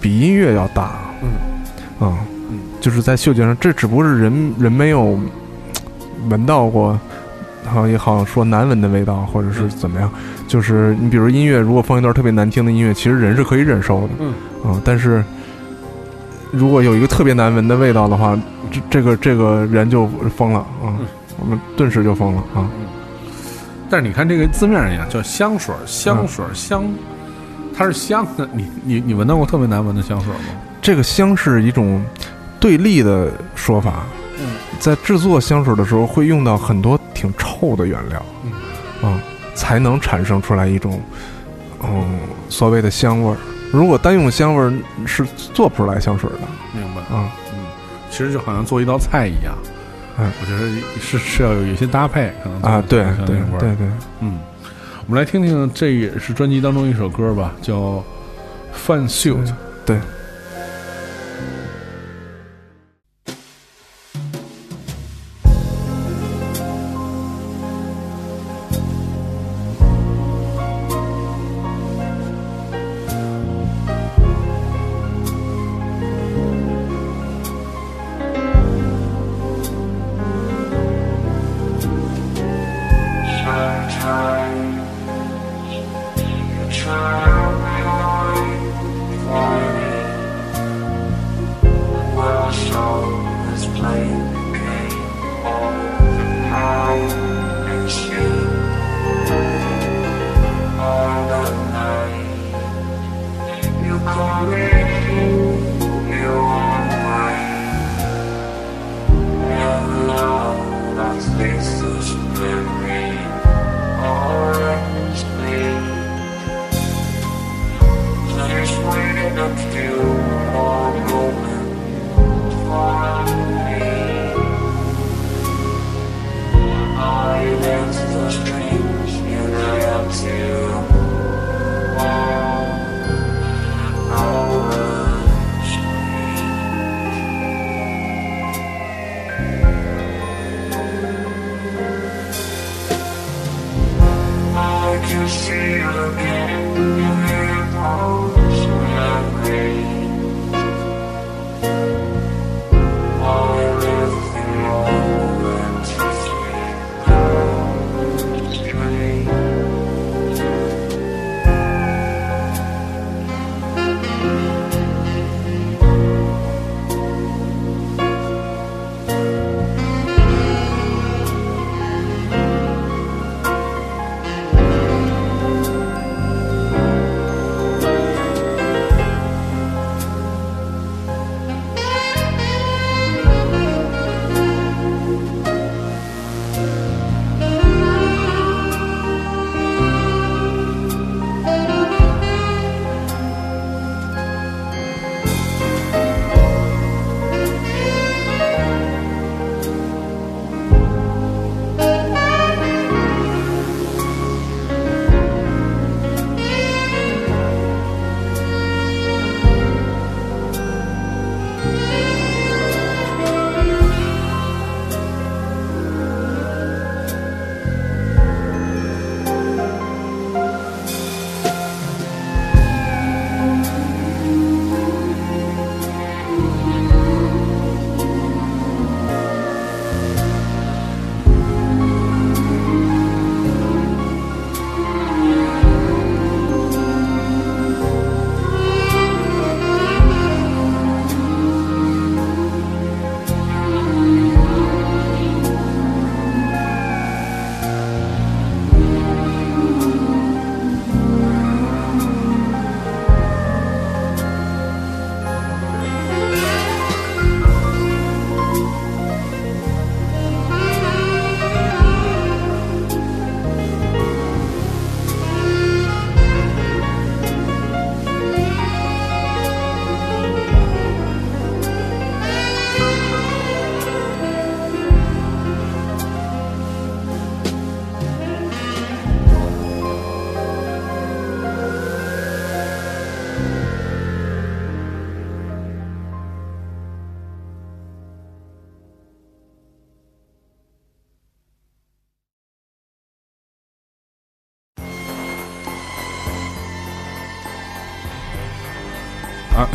[0.00, 0.92] 比音乐要大。
[1.22, 2.18] 嗯啊，
[2.50, 5.18] 嗯就是在嗅觉上，这只不过是人人没有
[6.28, 6.98] 闻到过，
[7.64, 10.10] 好像也好像说难闻的味道，或者是怎么样。
[10.46, 14.10] 就是你比如音乐，如果放一段特别难听的音乐，其实人是可以忍受的。
[14.18, 14.32] 嗯
[14.64, 15.24] 啊，但是
[16.52, 18.38] 如果有一个特别难闻的味道的话，
[18.70, 20.06] 这这个这个人就
[20.36, 21.06] 疯了啊嗯！
[21.40, 22.70] 我们顿时就疯了啊！
[23.90, 26.84] 但是你看这个字面上讲叫香水，香水香，
[27.76, 28.48] 它是香的。
[28.52, 30.40] 你你你闻到过特别难闻的香水吗？
[30.80, 32.02] 这个香是一种
[32.60, 34.04] 对立的说法。
[34.38, 34.46] 嗯，
[34.78, 39.20] 在制作香水的时候，会用到很多挺臭的原料，嗯啊，
[39.54, 41.00] 才能产生出来一种
[41.82, 42.18] 嗯
[42.50, 43.36] 所谓的香味儿。
[43.72, 44.72] 如果单用香味儿
[45.06, 46.38] 是做不出来香水的
[46.72, 47.00] 明白。
[47.14, 47.32] 啊。
[47.52, 47.64] 嗯，
[48.10, 49.54] 其实就好像做一道菜一样。
[50.18, 53.86] 嗯，我觉得是是要有一些搭配，可能啊，对对对对，
[54.20, 54.38] 嗯，
[55.06, 57.74] 我们来听听，这也是专辑当中一首歌吧，叫
[58.86, 59.46] 《Fun Suit》。
[59.86, 59.98] 对。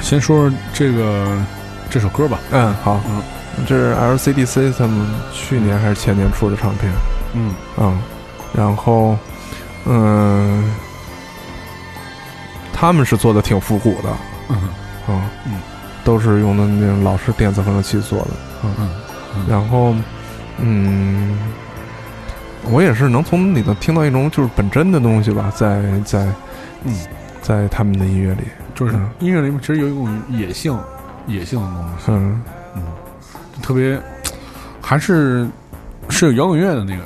[0.09, 1.37] 先说这个
[1.87, 2.39] 这首歌吧。
[2.49, 3.21] 嗯，好，嗯，
[3.67, 4.89] 这是 LCD System
[5.31, 6.91] 去年还是前年出的唱片，
[7.35, 7.53] 嗯。
[7.77, 8.01] 嗯，
[8.51, 9.15] 然后，
[9.85, 10.73] 嗯，
[12.73, 14.09] 他们是做的挺复古的，
[14.49, 14.57] 嗯。
[15.09, 15.21] 嗯。
[15.45, 15.61] 嗯，
[16.03, 18.31] 都是用的那种老式电子合成器做的，
[18.63, 18.89] 嗯，
[19.35, 19.45] 嗯。
[19.47, 19.93] 然后，
[20.57, 21.37] 嗯，
[22.71, 26.25] 我也是能从里头听到一种就是本真的东西吧，在在
[26.83, 26.97] 嗯，
[27.43, 28.41] 在他们的音乐里，
[28.79, 29.09] 就是嗯。
[29.19, 30.77] 音乐里面其实有一种野性、
[31.27, 32.41] 野性的东西，嗯。
[32.75, 32.81] 嗯，
[33.61, 33.99] 特别
[34.81, 35.45] 还是
[36.07, 37.03] 是有摇滚乐的那个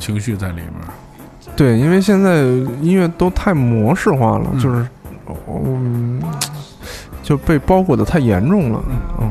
[0.00, 0.72] 情绪在里面。
[1.56, 2.42] 对，因为现在
[2.82, 4.58] 音乐都太模式化了，嗯。
[4.58, 4.88] 就是，
[5.48, 6.22] 嗯，
[7.22, 8.82] 就被包裹的太严重了，
[9.20, 9.30] 嗯。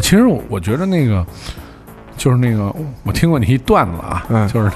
[0.00, 1.26] 其实我我觉得那个
[2.16, 4.48] 就是那个，我听过你一段子啊，嗯。
[4.48, 4.70] 就是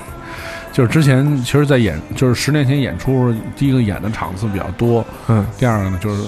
[0.73, 5.45] 就是之前其实，在演就是十年前演出，第一个演的场次比较多，嗯。
[5.59, 6.23] 第二个呢就是，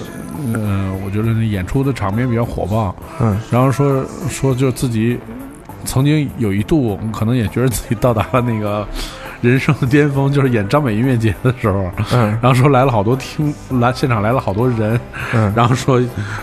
[0.53, 3.37] 呃，我觉得演出的场面比较火爆，嗯。
[3.49, 5.19] 然后说说就自己
[5.83, 8.87] 曾经有一度可能也觉得自己到达了那个
[9.41, 12.37] 人生的巅峰，就是演张北音乐节的时候，嗯。
[12.39, 14.99] 然后说来了好多听来现场来了好多人，
[15.33, 15.51] 嗯。
[15.55, 15.99] 然后说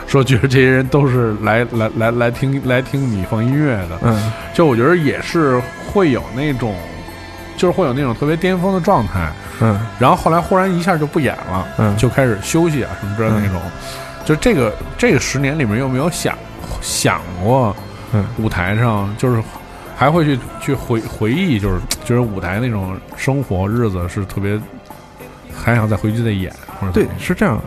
[0.08, 4.32] 说觉得这些人都是来来来来听来听你放音乐的，嗯。
[4.52, 6.74] 就我觉得也是会有那种，
[7.62, 9.78] 就是会有那种特别巅峰的状态，嗯。
[9.96, 13.60] 然后后来忽然一下就不演了，嗯，就开始休息啊什么之类的那种。
[14.24, 16.36] 就这个这个十年里面有没有想
[16.80, 17.74] 想过，
[18.12, 19.40] 嗯舞台上就是
[19.96, 24.60] 还会去去回回忆，就是就是舞台那种生活日子是特别，
[25.54, 27.60] 还想再回去再演，或者对是这样，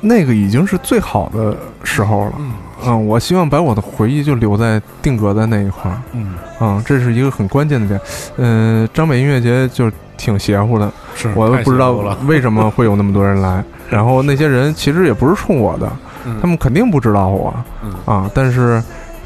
[0.00, 2.52] 那个已经是最好的时候了，嗯。
[2.86, 8.00] 嗯，我希望把我的回忆就留在定格在那一块儿，嗯啊，这是一个很关键的点，
[8.36, 11.92] 嗯，张北音乐节就挺邪乎的，是，我太都不知道
[12.26, 15.90] 为什么会有那么多人来， 然后那些人其实也不是冲我的，
[16.26, 17.54] 嗯他们肯定不知道我
[17.84, 18.82] 嗯啊，但是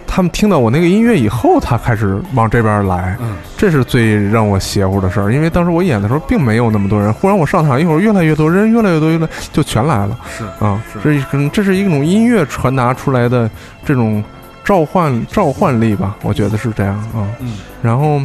[0.07, 5.33] 他们听到我那个音乐以后，他开始往这边来，嗯这是最让我邪乎的事儿。
[5.33, 10.83] 因为当时我演的时候并没有那么多人，忽然我上场一会儿，越来越多人，越来越多，越来就全来了是啊！
[10.93, 13.49] 是这一种这是一种音乐传达出来的
[13.87, 14.23] 这种
[14.65, 17.27] 召唤召唤力吧，我觉得是这样啊。
[17.41, 18.21] 嗯然后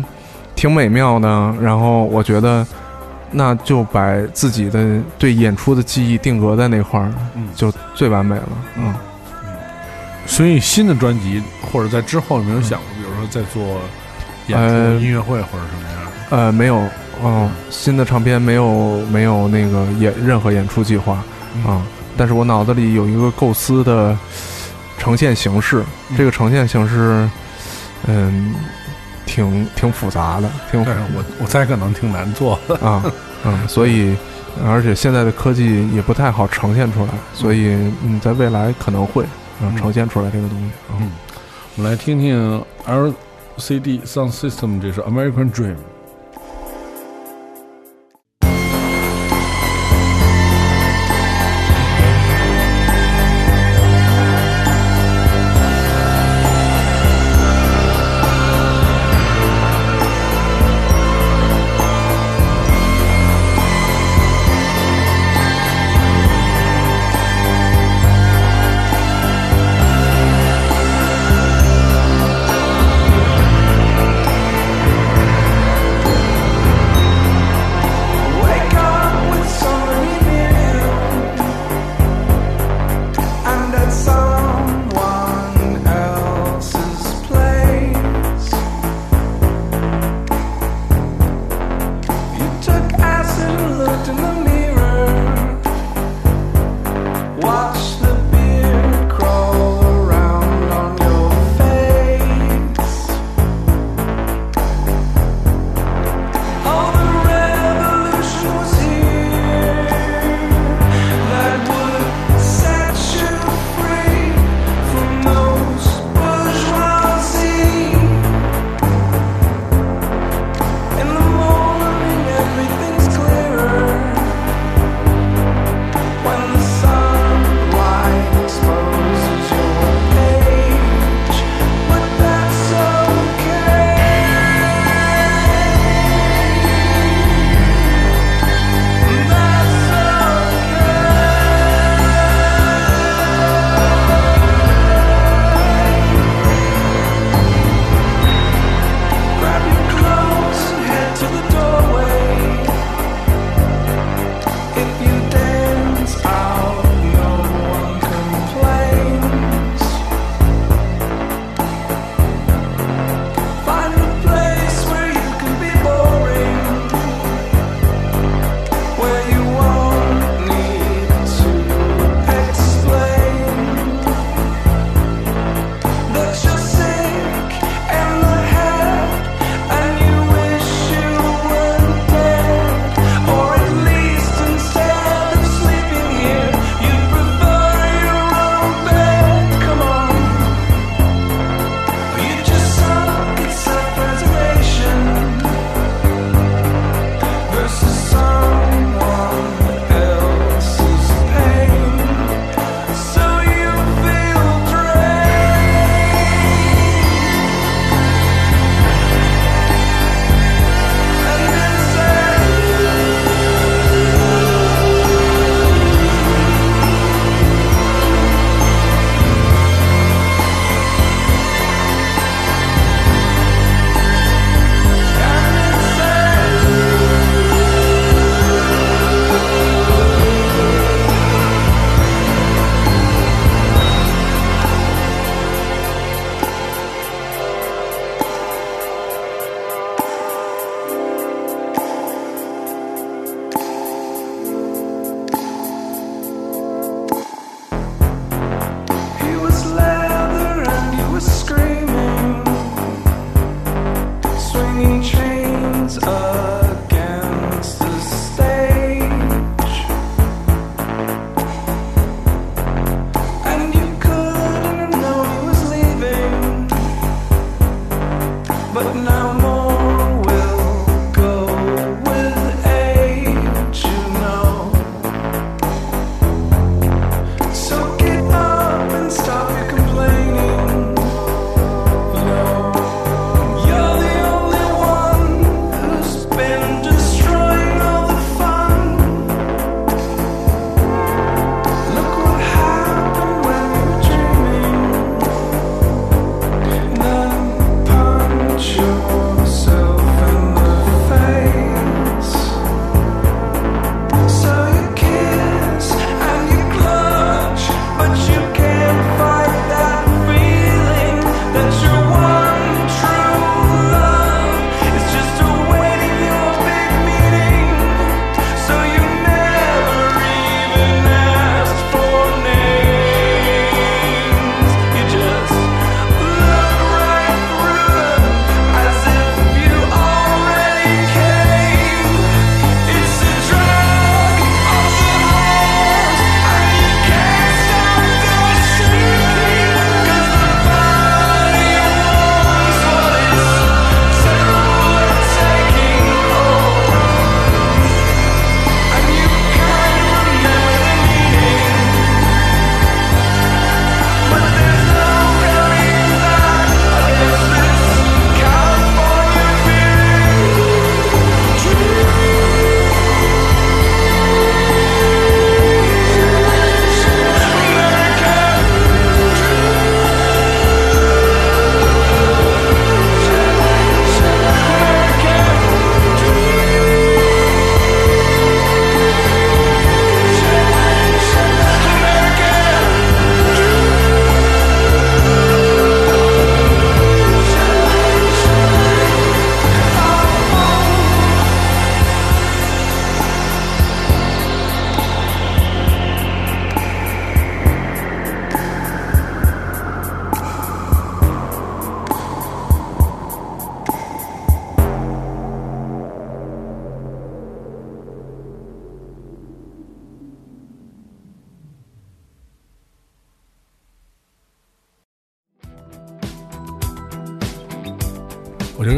[0.56, 1.28] 挺美妙的，
[1.62, 2.66] 然后我觉得
[3.32, 9.02] 那就把自己的对演出的记忆定格在那块儿，嗯，就最完美了啊。
[9.44, 9.56] 嗯，
[10.26, 13.64] 所以新的专辑或者在之后有没有想过，比如说在做
[14.48, 16.12] 演出、呃音乐会或者什么样？
[16.30, 16.82] 呃，没有
[17.22, 21.24] 哦，新的唱片没有没有那个演任何演出计划
[21.66, 21.82] 啊，
[22.16, 24.16] 但是我脑子里有一个构思的
[24.98, 25.84] 呈现形式，
[26.18, 27.30] 这个呈现形式，
[28.08, 28.54] 嗯，
[29.26, 32.76] 挺挺复杂的，挺对我我猜可能挺难做的。
[32.78, 33.04] 啊，
[33.46, 34.16] 嗯， 所以
[34.66, 37.68] 而且现在的科技也不太好呈现出来，所以
[38.04, 39.24] 嗯，在未来可能会
[39.62, 40.98] 嗯嗯呈现出来这个东西啊。
[41.00, 41.12] 嗯，
[41.76, 45.76] 我们来听听 LCD Sound System，这首 American Dream。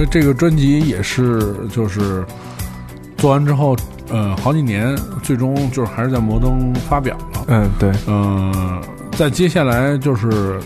[0.10, 2.26] 这个专辑也是，就是
[3.18, 3.76] 做完之后，
[4.10, 7.45] 呃，好几年，最终就是还是在摩登发表了。
[7.48, 8.81] 嗯，对，嗯、
[9.11, 10.60] 在接下来就是，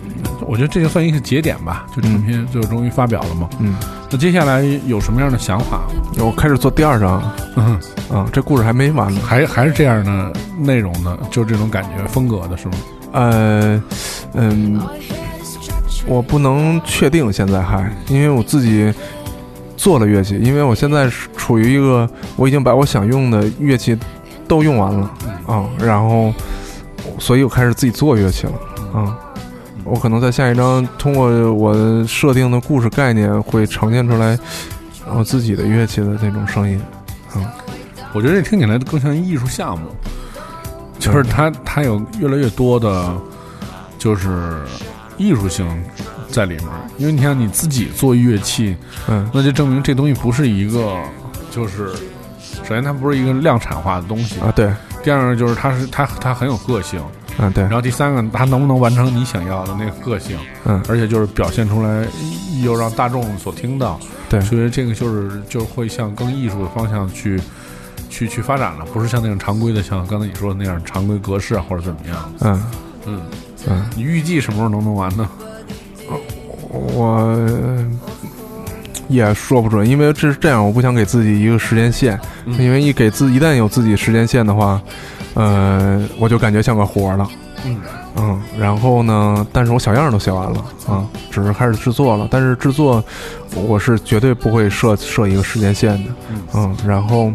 [0.48, 3.50] 我觉得这就算一个节点吧，就成片就终于发表了嘛。
[3.60, 3.76] 嗯，
[4.10, 5.82] 那接下来有什么样的想法？
[6.20, 7.22] 我开始做第二张，
[7.56, 7.78] 嗯，
[8.10, 9.22] 啊，这故事还没完呢。
[9.26, 11.18] 还还是这样的内容呢？
[11.30, 12.74] 就这种感觉风格的是吗？
[13.12, 13.82] 呃，
[14.34, 14.82] 嗯，
[16.08, 18.94] 我不能确定现在还，因为我自己
[19.84, 23.98] 做了乐器，因为我现在是处于一个我已经把我想用的乐器
[24.48, 25.12] 都用完了
[25.46, 26.34] 啊，然后
[27.20, 28.54] 所以我开始自己做乐器了
[28.94, 29.14] 啊。
[29.84, 34.40] 我可能在下一章通过我设定的故事概念，会呈现出来
[35.14, 36.82] 我自己的乐器的那种声音
[37.34, 37.44] 啊。
[38.14, 39.88] 我觉得这听起来更像艺术项目，
[40.98, 43.14] 就是它它有越来越多的，
[43.98, 44.62] 就是
[45.18, 45.68] 艺术性
[46.34, 46.68] 在里面。
[46.98, 48.76] 因为你看你自己做乐器，
[49.08, 49.30] 嗯。
[49.34, 50.98] 那就证明这东西不是一个，
[51.50, 51.94] 就是
[52.64, 54.70] 首先它不是一个量产化的东西，啊，对，
[55.04, 57.02] 第二个就是它是它它很有个性，
[57.38, 57.64] 嗯对。
[57.64, 60.84] 然，后第三个它能不能完成你想要的那个个性，嗯。
[60.90, 62.06] 而且就是表现出来
[62.64, 64.00] 又让大众所听到，
[64.30, 67.40] 对，所以这个就是就会向更艺术的方向去
[68.10, 72.34] 去去发展了，不是像那种常规的，像刚才你说的那样常规格式啊或者怎么样。
[72.42, 72.64] 嗯。
[73.06, 73.22] 嗯，
[73.68, 73.86] 嗯。
[73.96, 75.28] 你预计什么时候能弄完呢？
[76.70, 77.38] 我
[79.08, 84.82] 也说不准，因为这是这样，我不想给自己一个时间线，嗯因为一给自一旦有自己时间线的话，
[85.34, 87.28] 呃，我就感觉像个活儿了。
[87.66, 87.78] 嗯
[88.16, 92.28] 嗯，然后呢，但是我小样儿都写完了啊，只是开始制作了。
[92.30, 93.04] 但是制作
[93.56, 96.12] 我是绝对不会设设一个时间线的。
[96.54, 97.32] 嗯，然后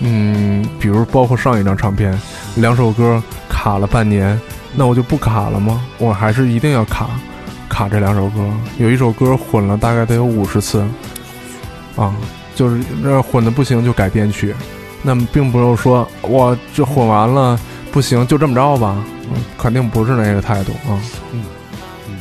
[0.00, 2.18] 嗯，比如包括上一张唱片，
[2.56, 4.38] 两首歌卡了半年，
[4.74, 5.82] 那我就不卡了吗？
[5.98, 7.08] 我还是一定要卡
[7.80, 8.46] 卡这两首歌。
[8.76, 10.84] 有一首歌混了大概得有五十次
[11.96, 12.14] 啊，
[12.54, 14.54] 就是那混的不行就改编曲。
[15.02, 17.58] 那么并不是说我这混完了
[17.90, 19.02] 不行就这么着吧，
[19.32, 21.00] 嗯肯定不是那个态度啊。
[21.32, 21.42] 嗯
[22.06, 22.16] 嗯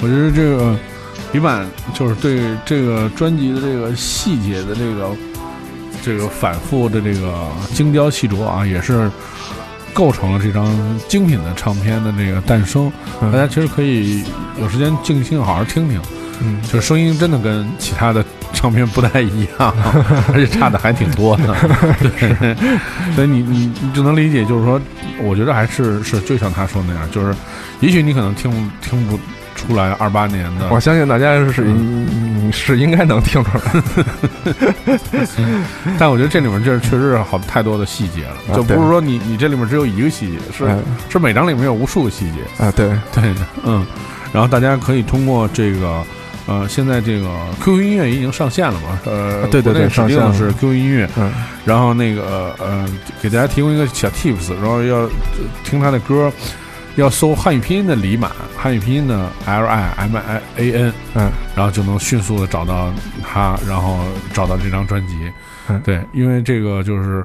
[0.00, 0.74] 我觉得这个
[1.32, 5.10] 李版就是对这个专辑的这个细节的这个
[6.02, 9.10] 这个反复的这个精雕细琢啊，也是
[9.92, 10.66] 构成了这张
[11.08, 12.90] 精品的唱片的这个诞生。
[13.20, 14.22] 嗯大家其实可以
[14.60, 16.00] 有时间静心好好听听，
[16.40, 19.74] 嗯就是声音真的跟其他的唱片不太一样，
[20.32, 21.54] 而且差的还挺多的。
[22.00, 22.54] 对，
[23.14, 24.80] 所以你你你就能理解，就是说，
[25.22, 27.34] 我觉得还是是就像他说那样，就是
[27.80, 28.50] 也许你可能听
[28.80, 29.18] 听不
[29.54, 33.82] 出来二八年的我相信大家是嗯是应该能听出来。
[35.98, 40.76] 但我觉得这里面就是确实是好太多的细节了，啊就不是说你你这里面只有一个细节，是、哎
[41.08, 42.64] 是每张里面有无数个细节。
[42.64, 43.34] 啊，对，对，
[43.64, 43.86] 嗯，
[44.32, 46.04] 然后大家可以通过这个。
[46.50, 47.28] 呃，现在这个
[47.60, 48.98] QQ 音乐已经上线了嘛？
[49.04, 51.30] 呃，对对对上线了的是 QQ 音乐，嗯
[51.62, 52.88] 然后那个呃，
[53.20, 55.10] 给大家提供一个小 tips，然后要呃
[55.62, 56.32] 听他的歌，
[57.00, 62.92] 要搜汉语拼音的李满，汉语拼音的 L I M I A N，嗯然后就能迅速的找到
[63.22, 64.00] 他，然后
[64.32, 65.14] 找到这张专辑。
[65.68, 67.24] 嗯对，因为这个就是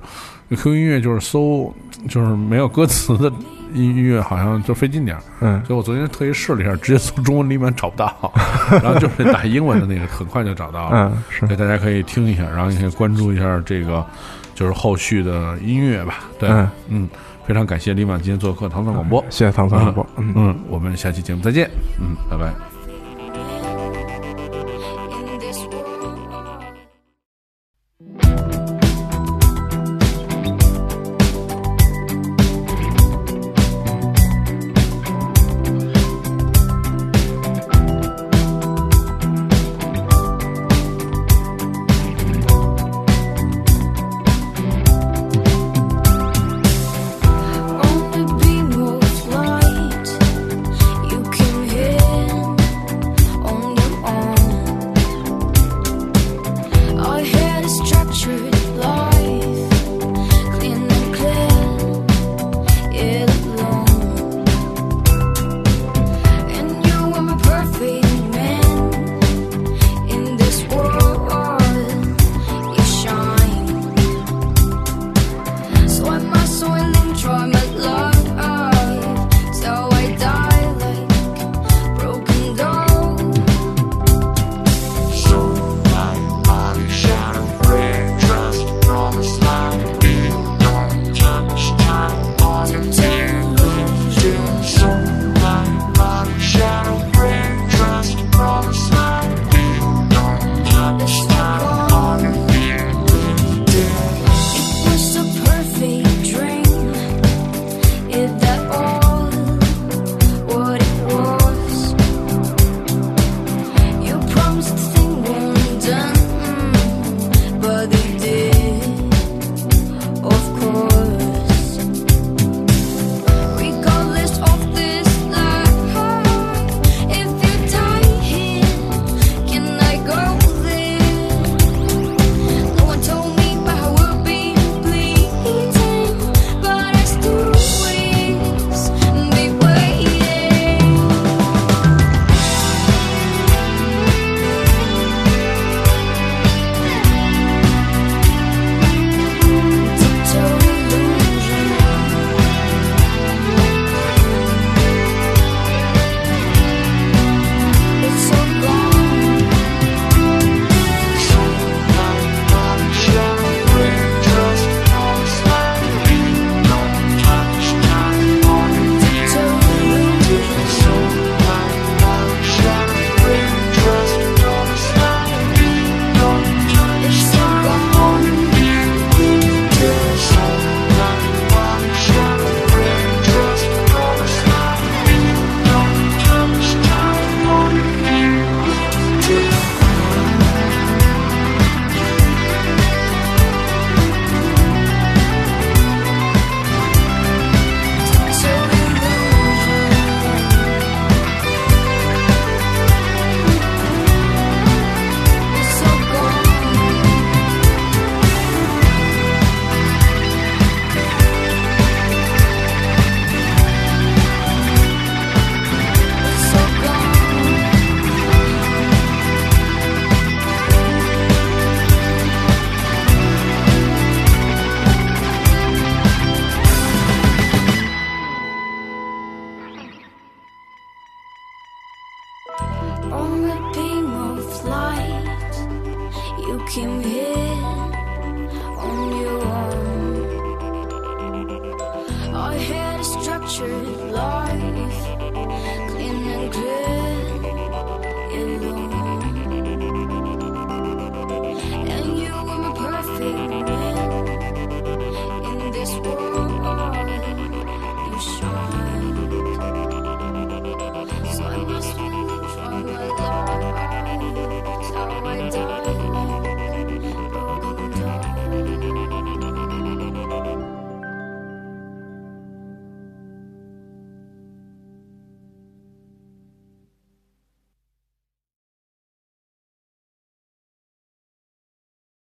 [0.49, 1.73] QQ 音乐就是搜
[2.09, 3.31] 就是没有歌词的
[3.73, 5.23] 音乐，好像就费劲点儿。
[5.41, 8.31] 嗯所以我昨天特意试了一下，直接搜中文李满找不到，
[8.69, 11.11] 然后就是打英文的那个，很快就找到了。
[11.11, 14.05] 嗯是对，大家可以听一下，然后也可以关注一下这个，
[14.53, 16.25] 就是后续的音乐吧。
[16.37, 17.09] 对，嗯，嗯，
[17.45, 19.23] 非常感谢李满今天做客唐宋广播。
[19.29, 20.33] 谢谢唐山广播，嗯。
[20.35, 21.69] 嗯，我们下期节目再见。
[21.99, 22.72] 嗯，拜拜。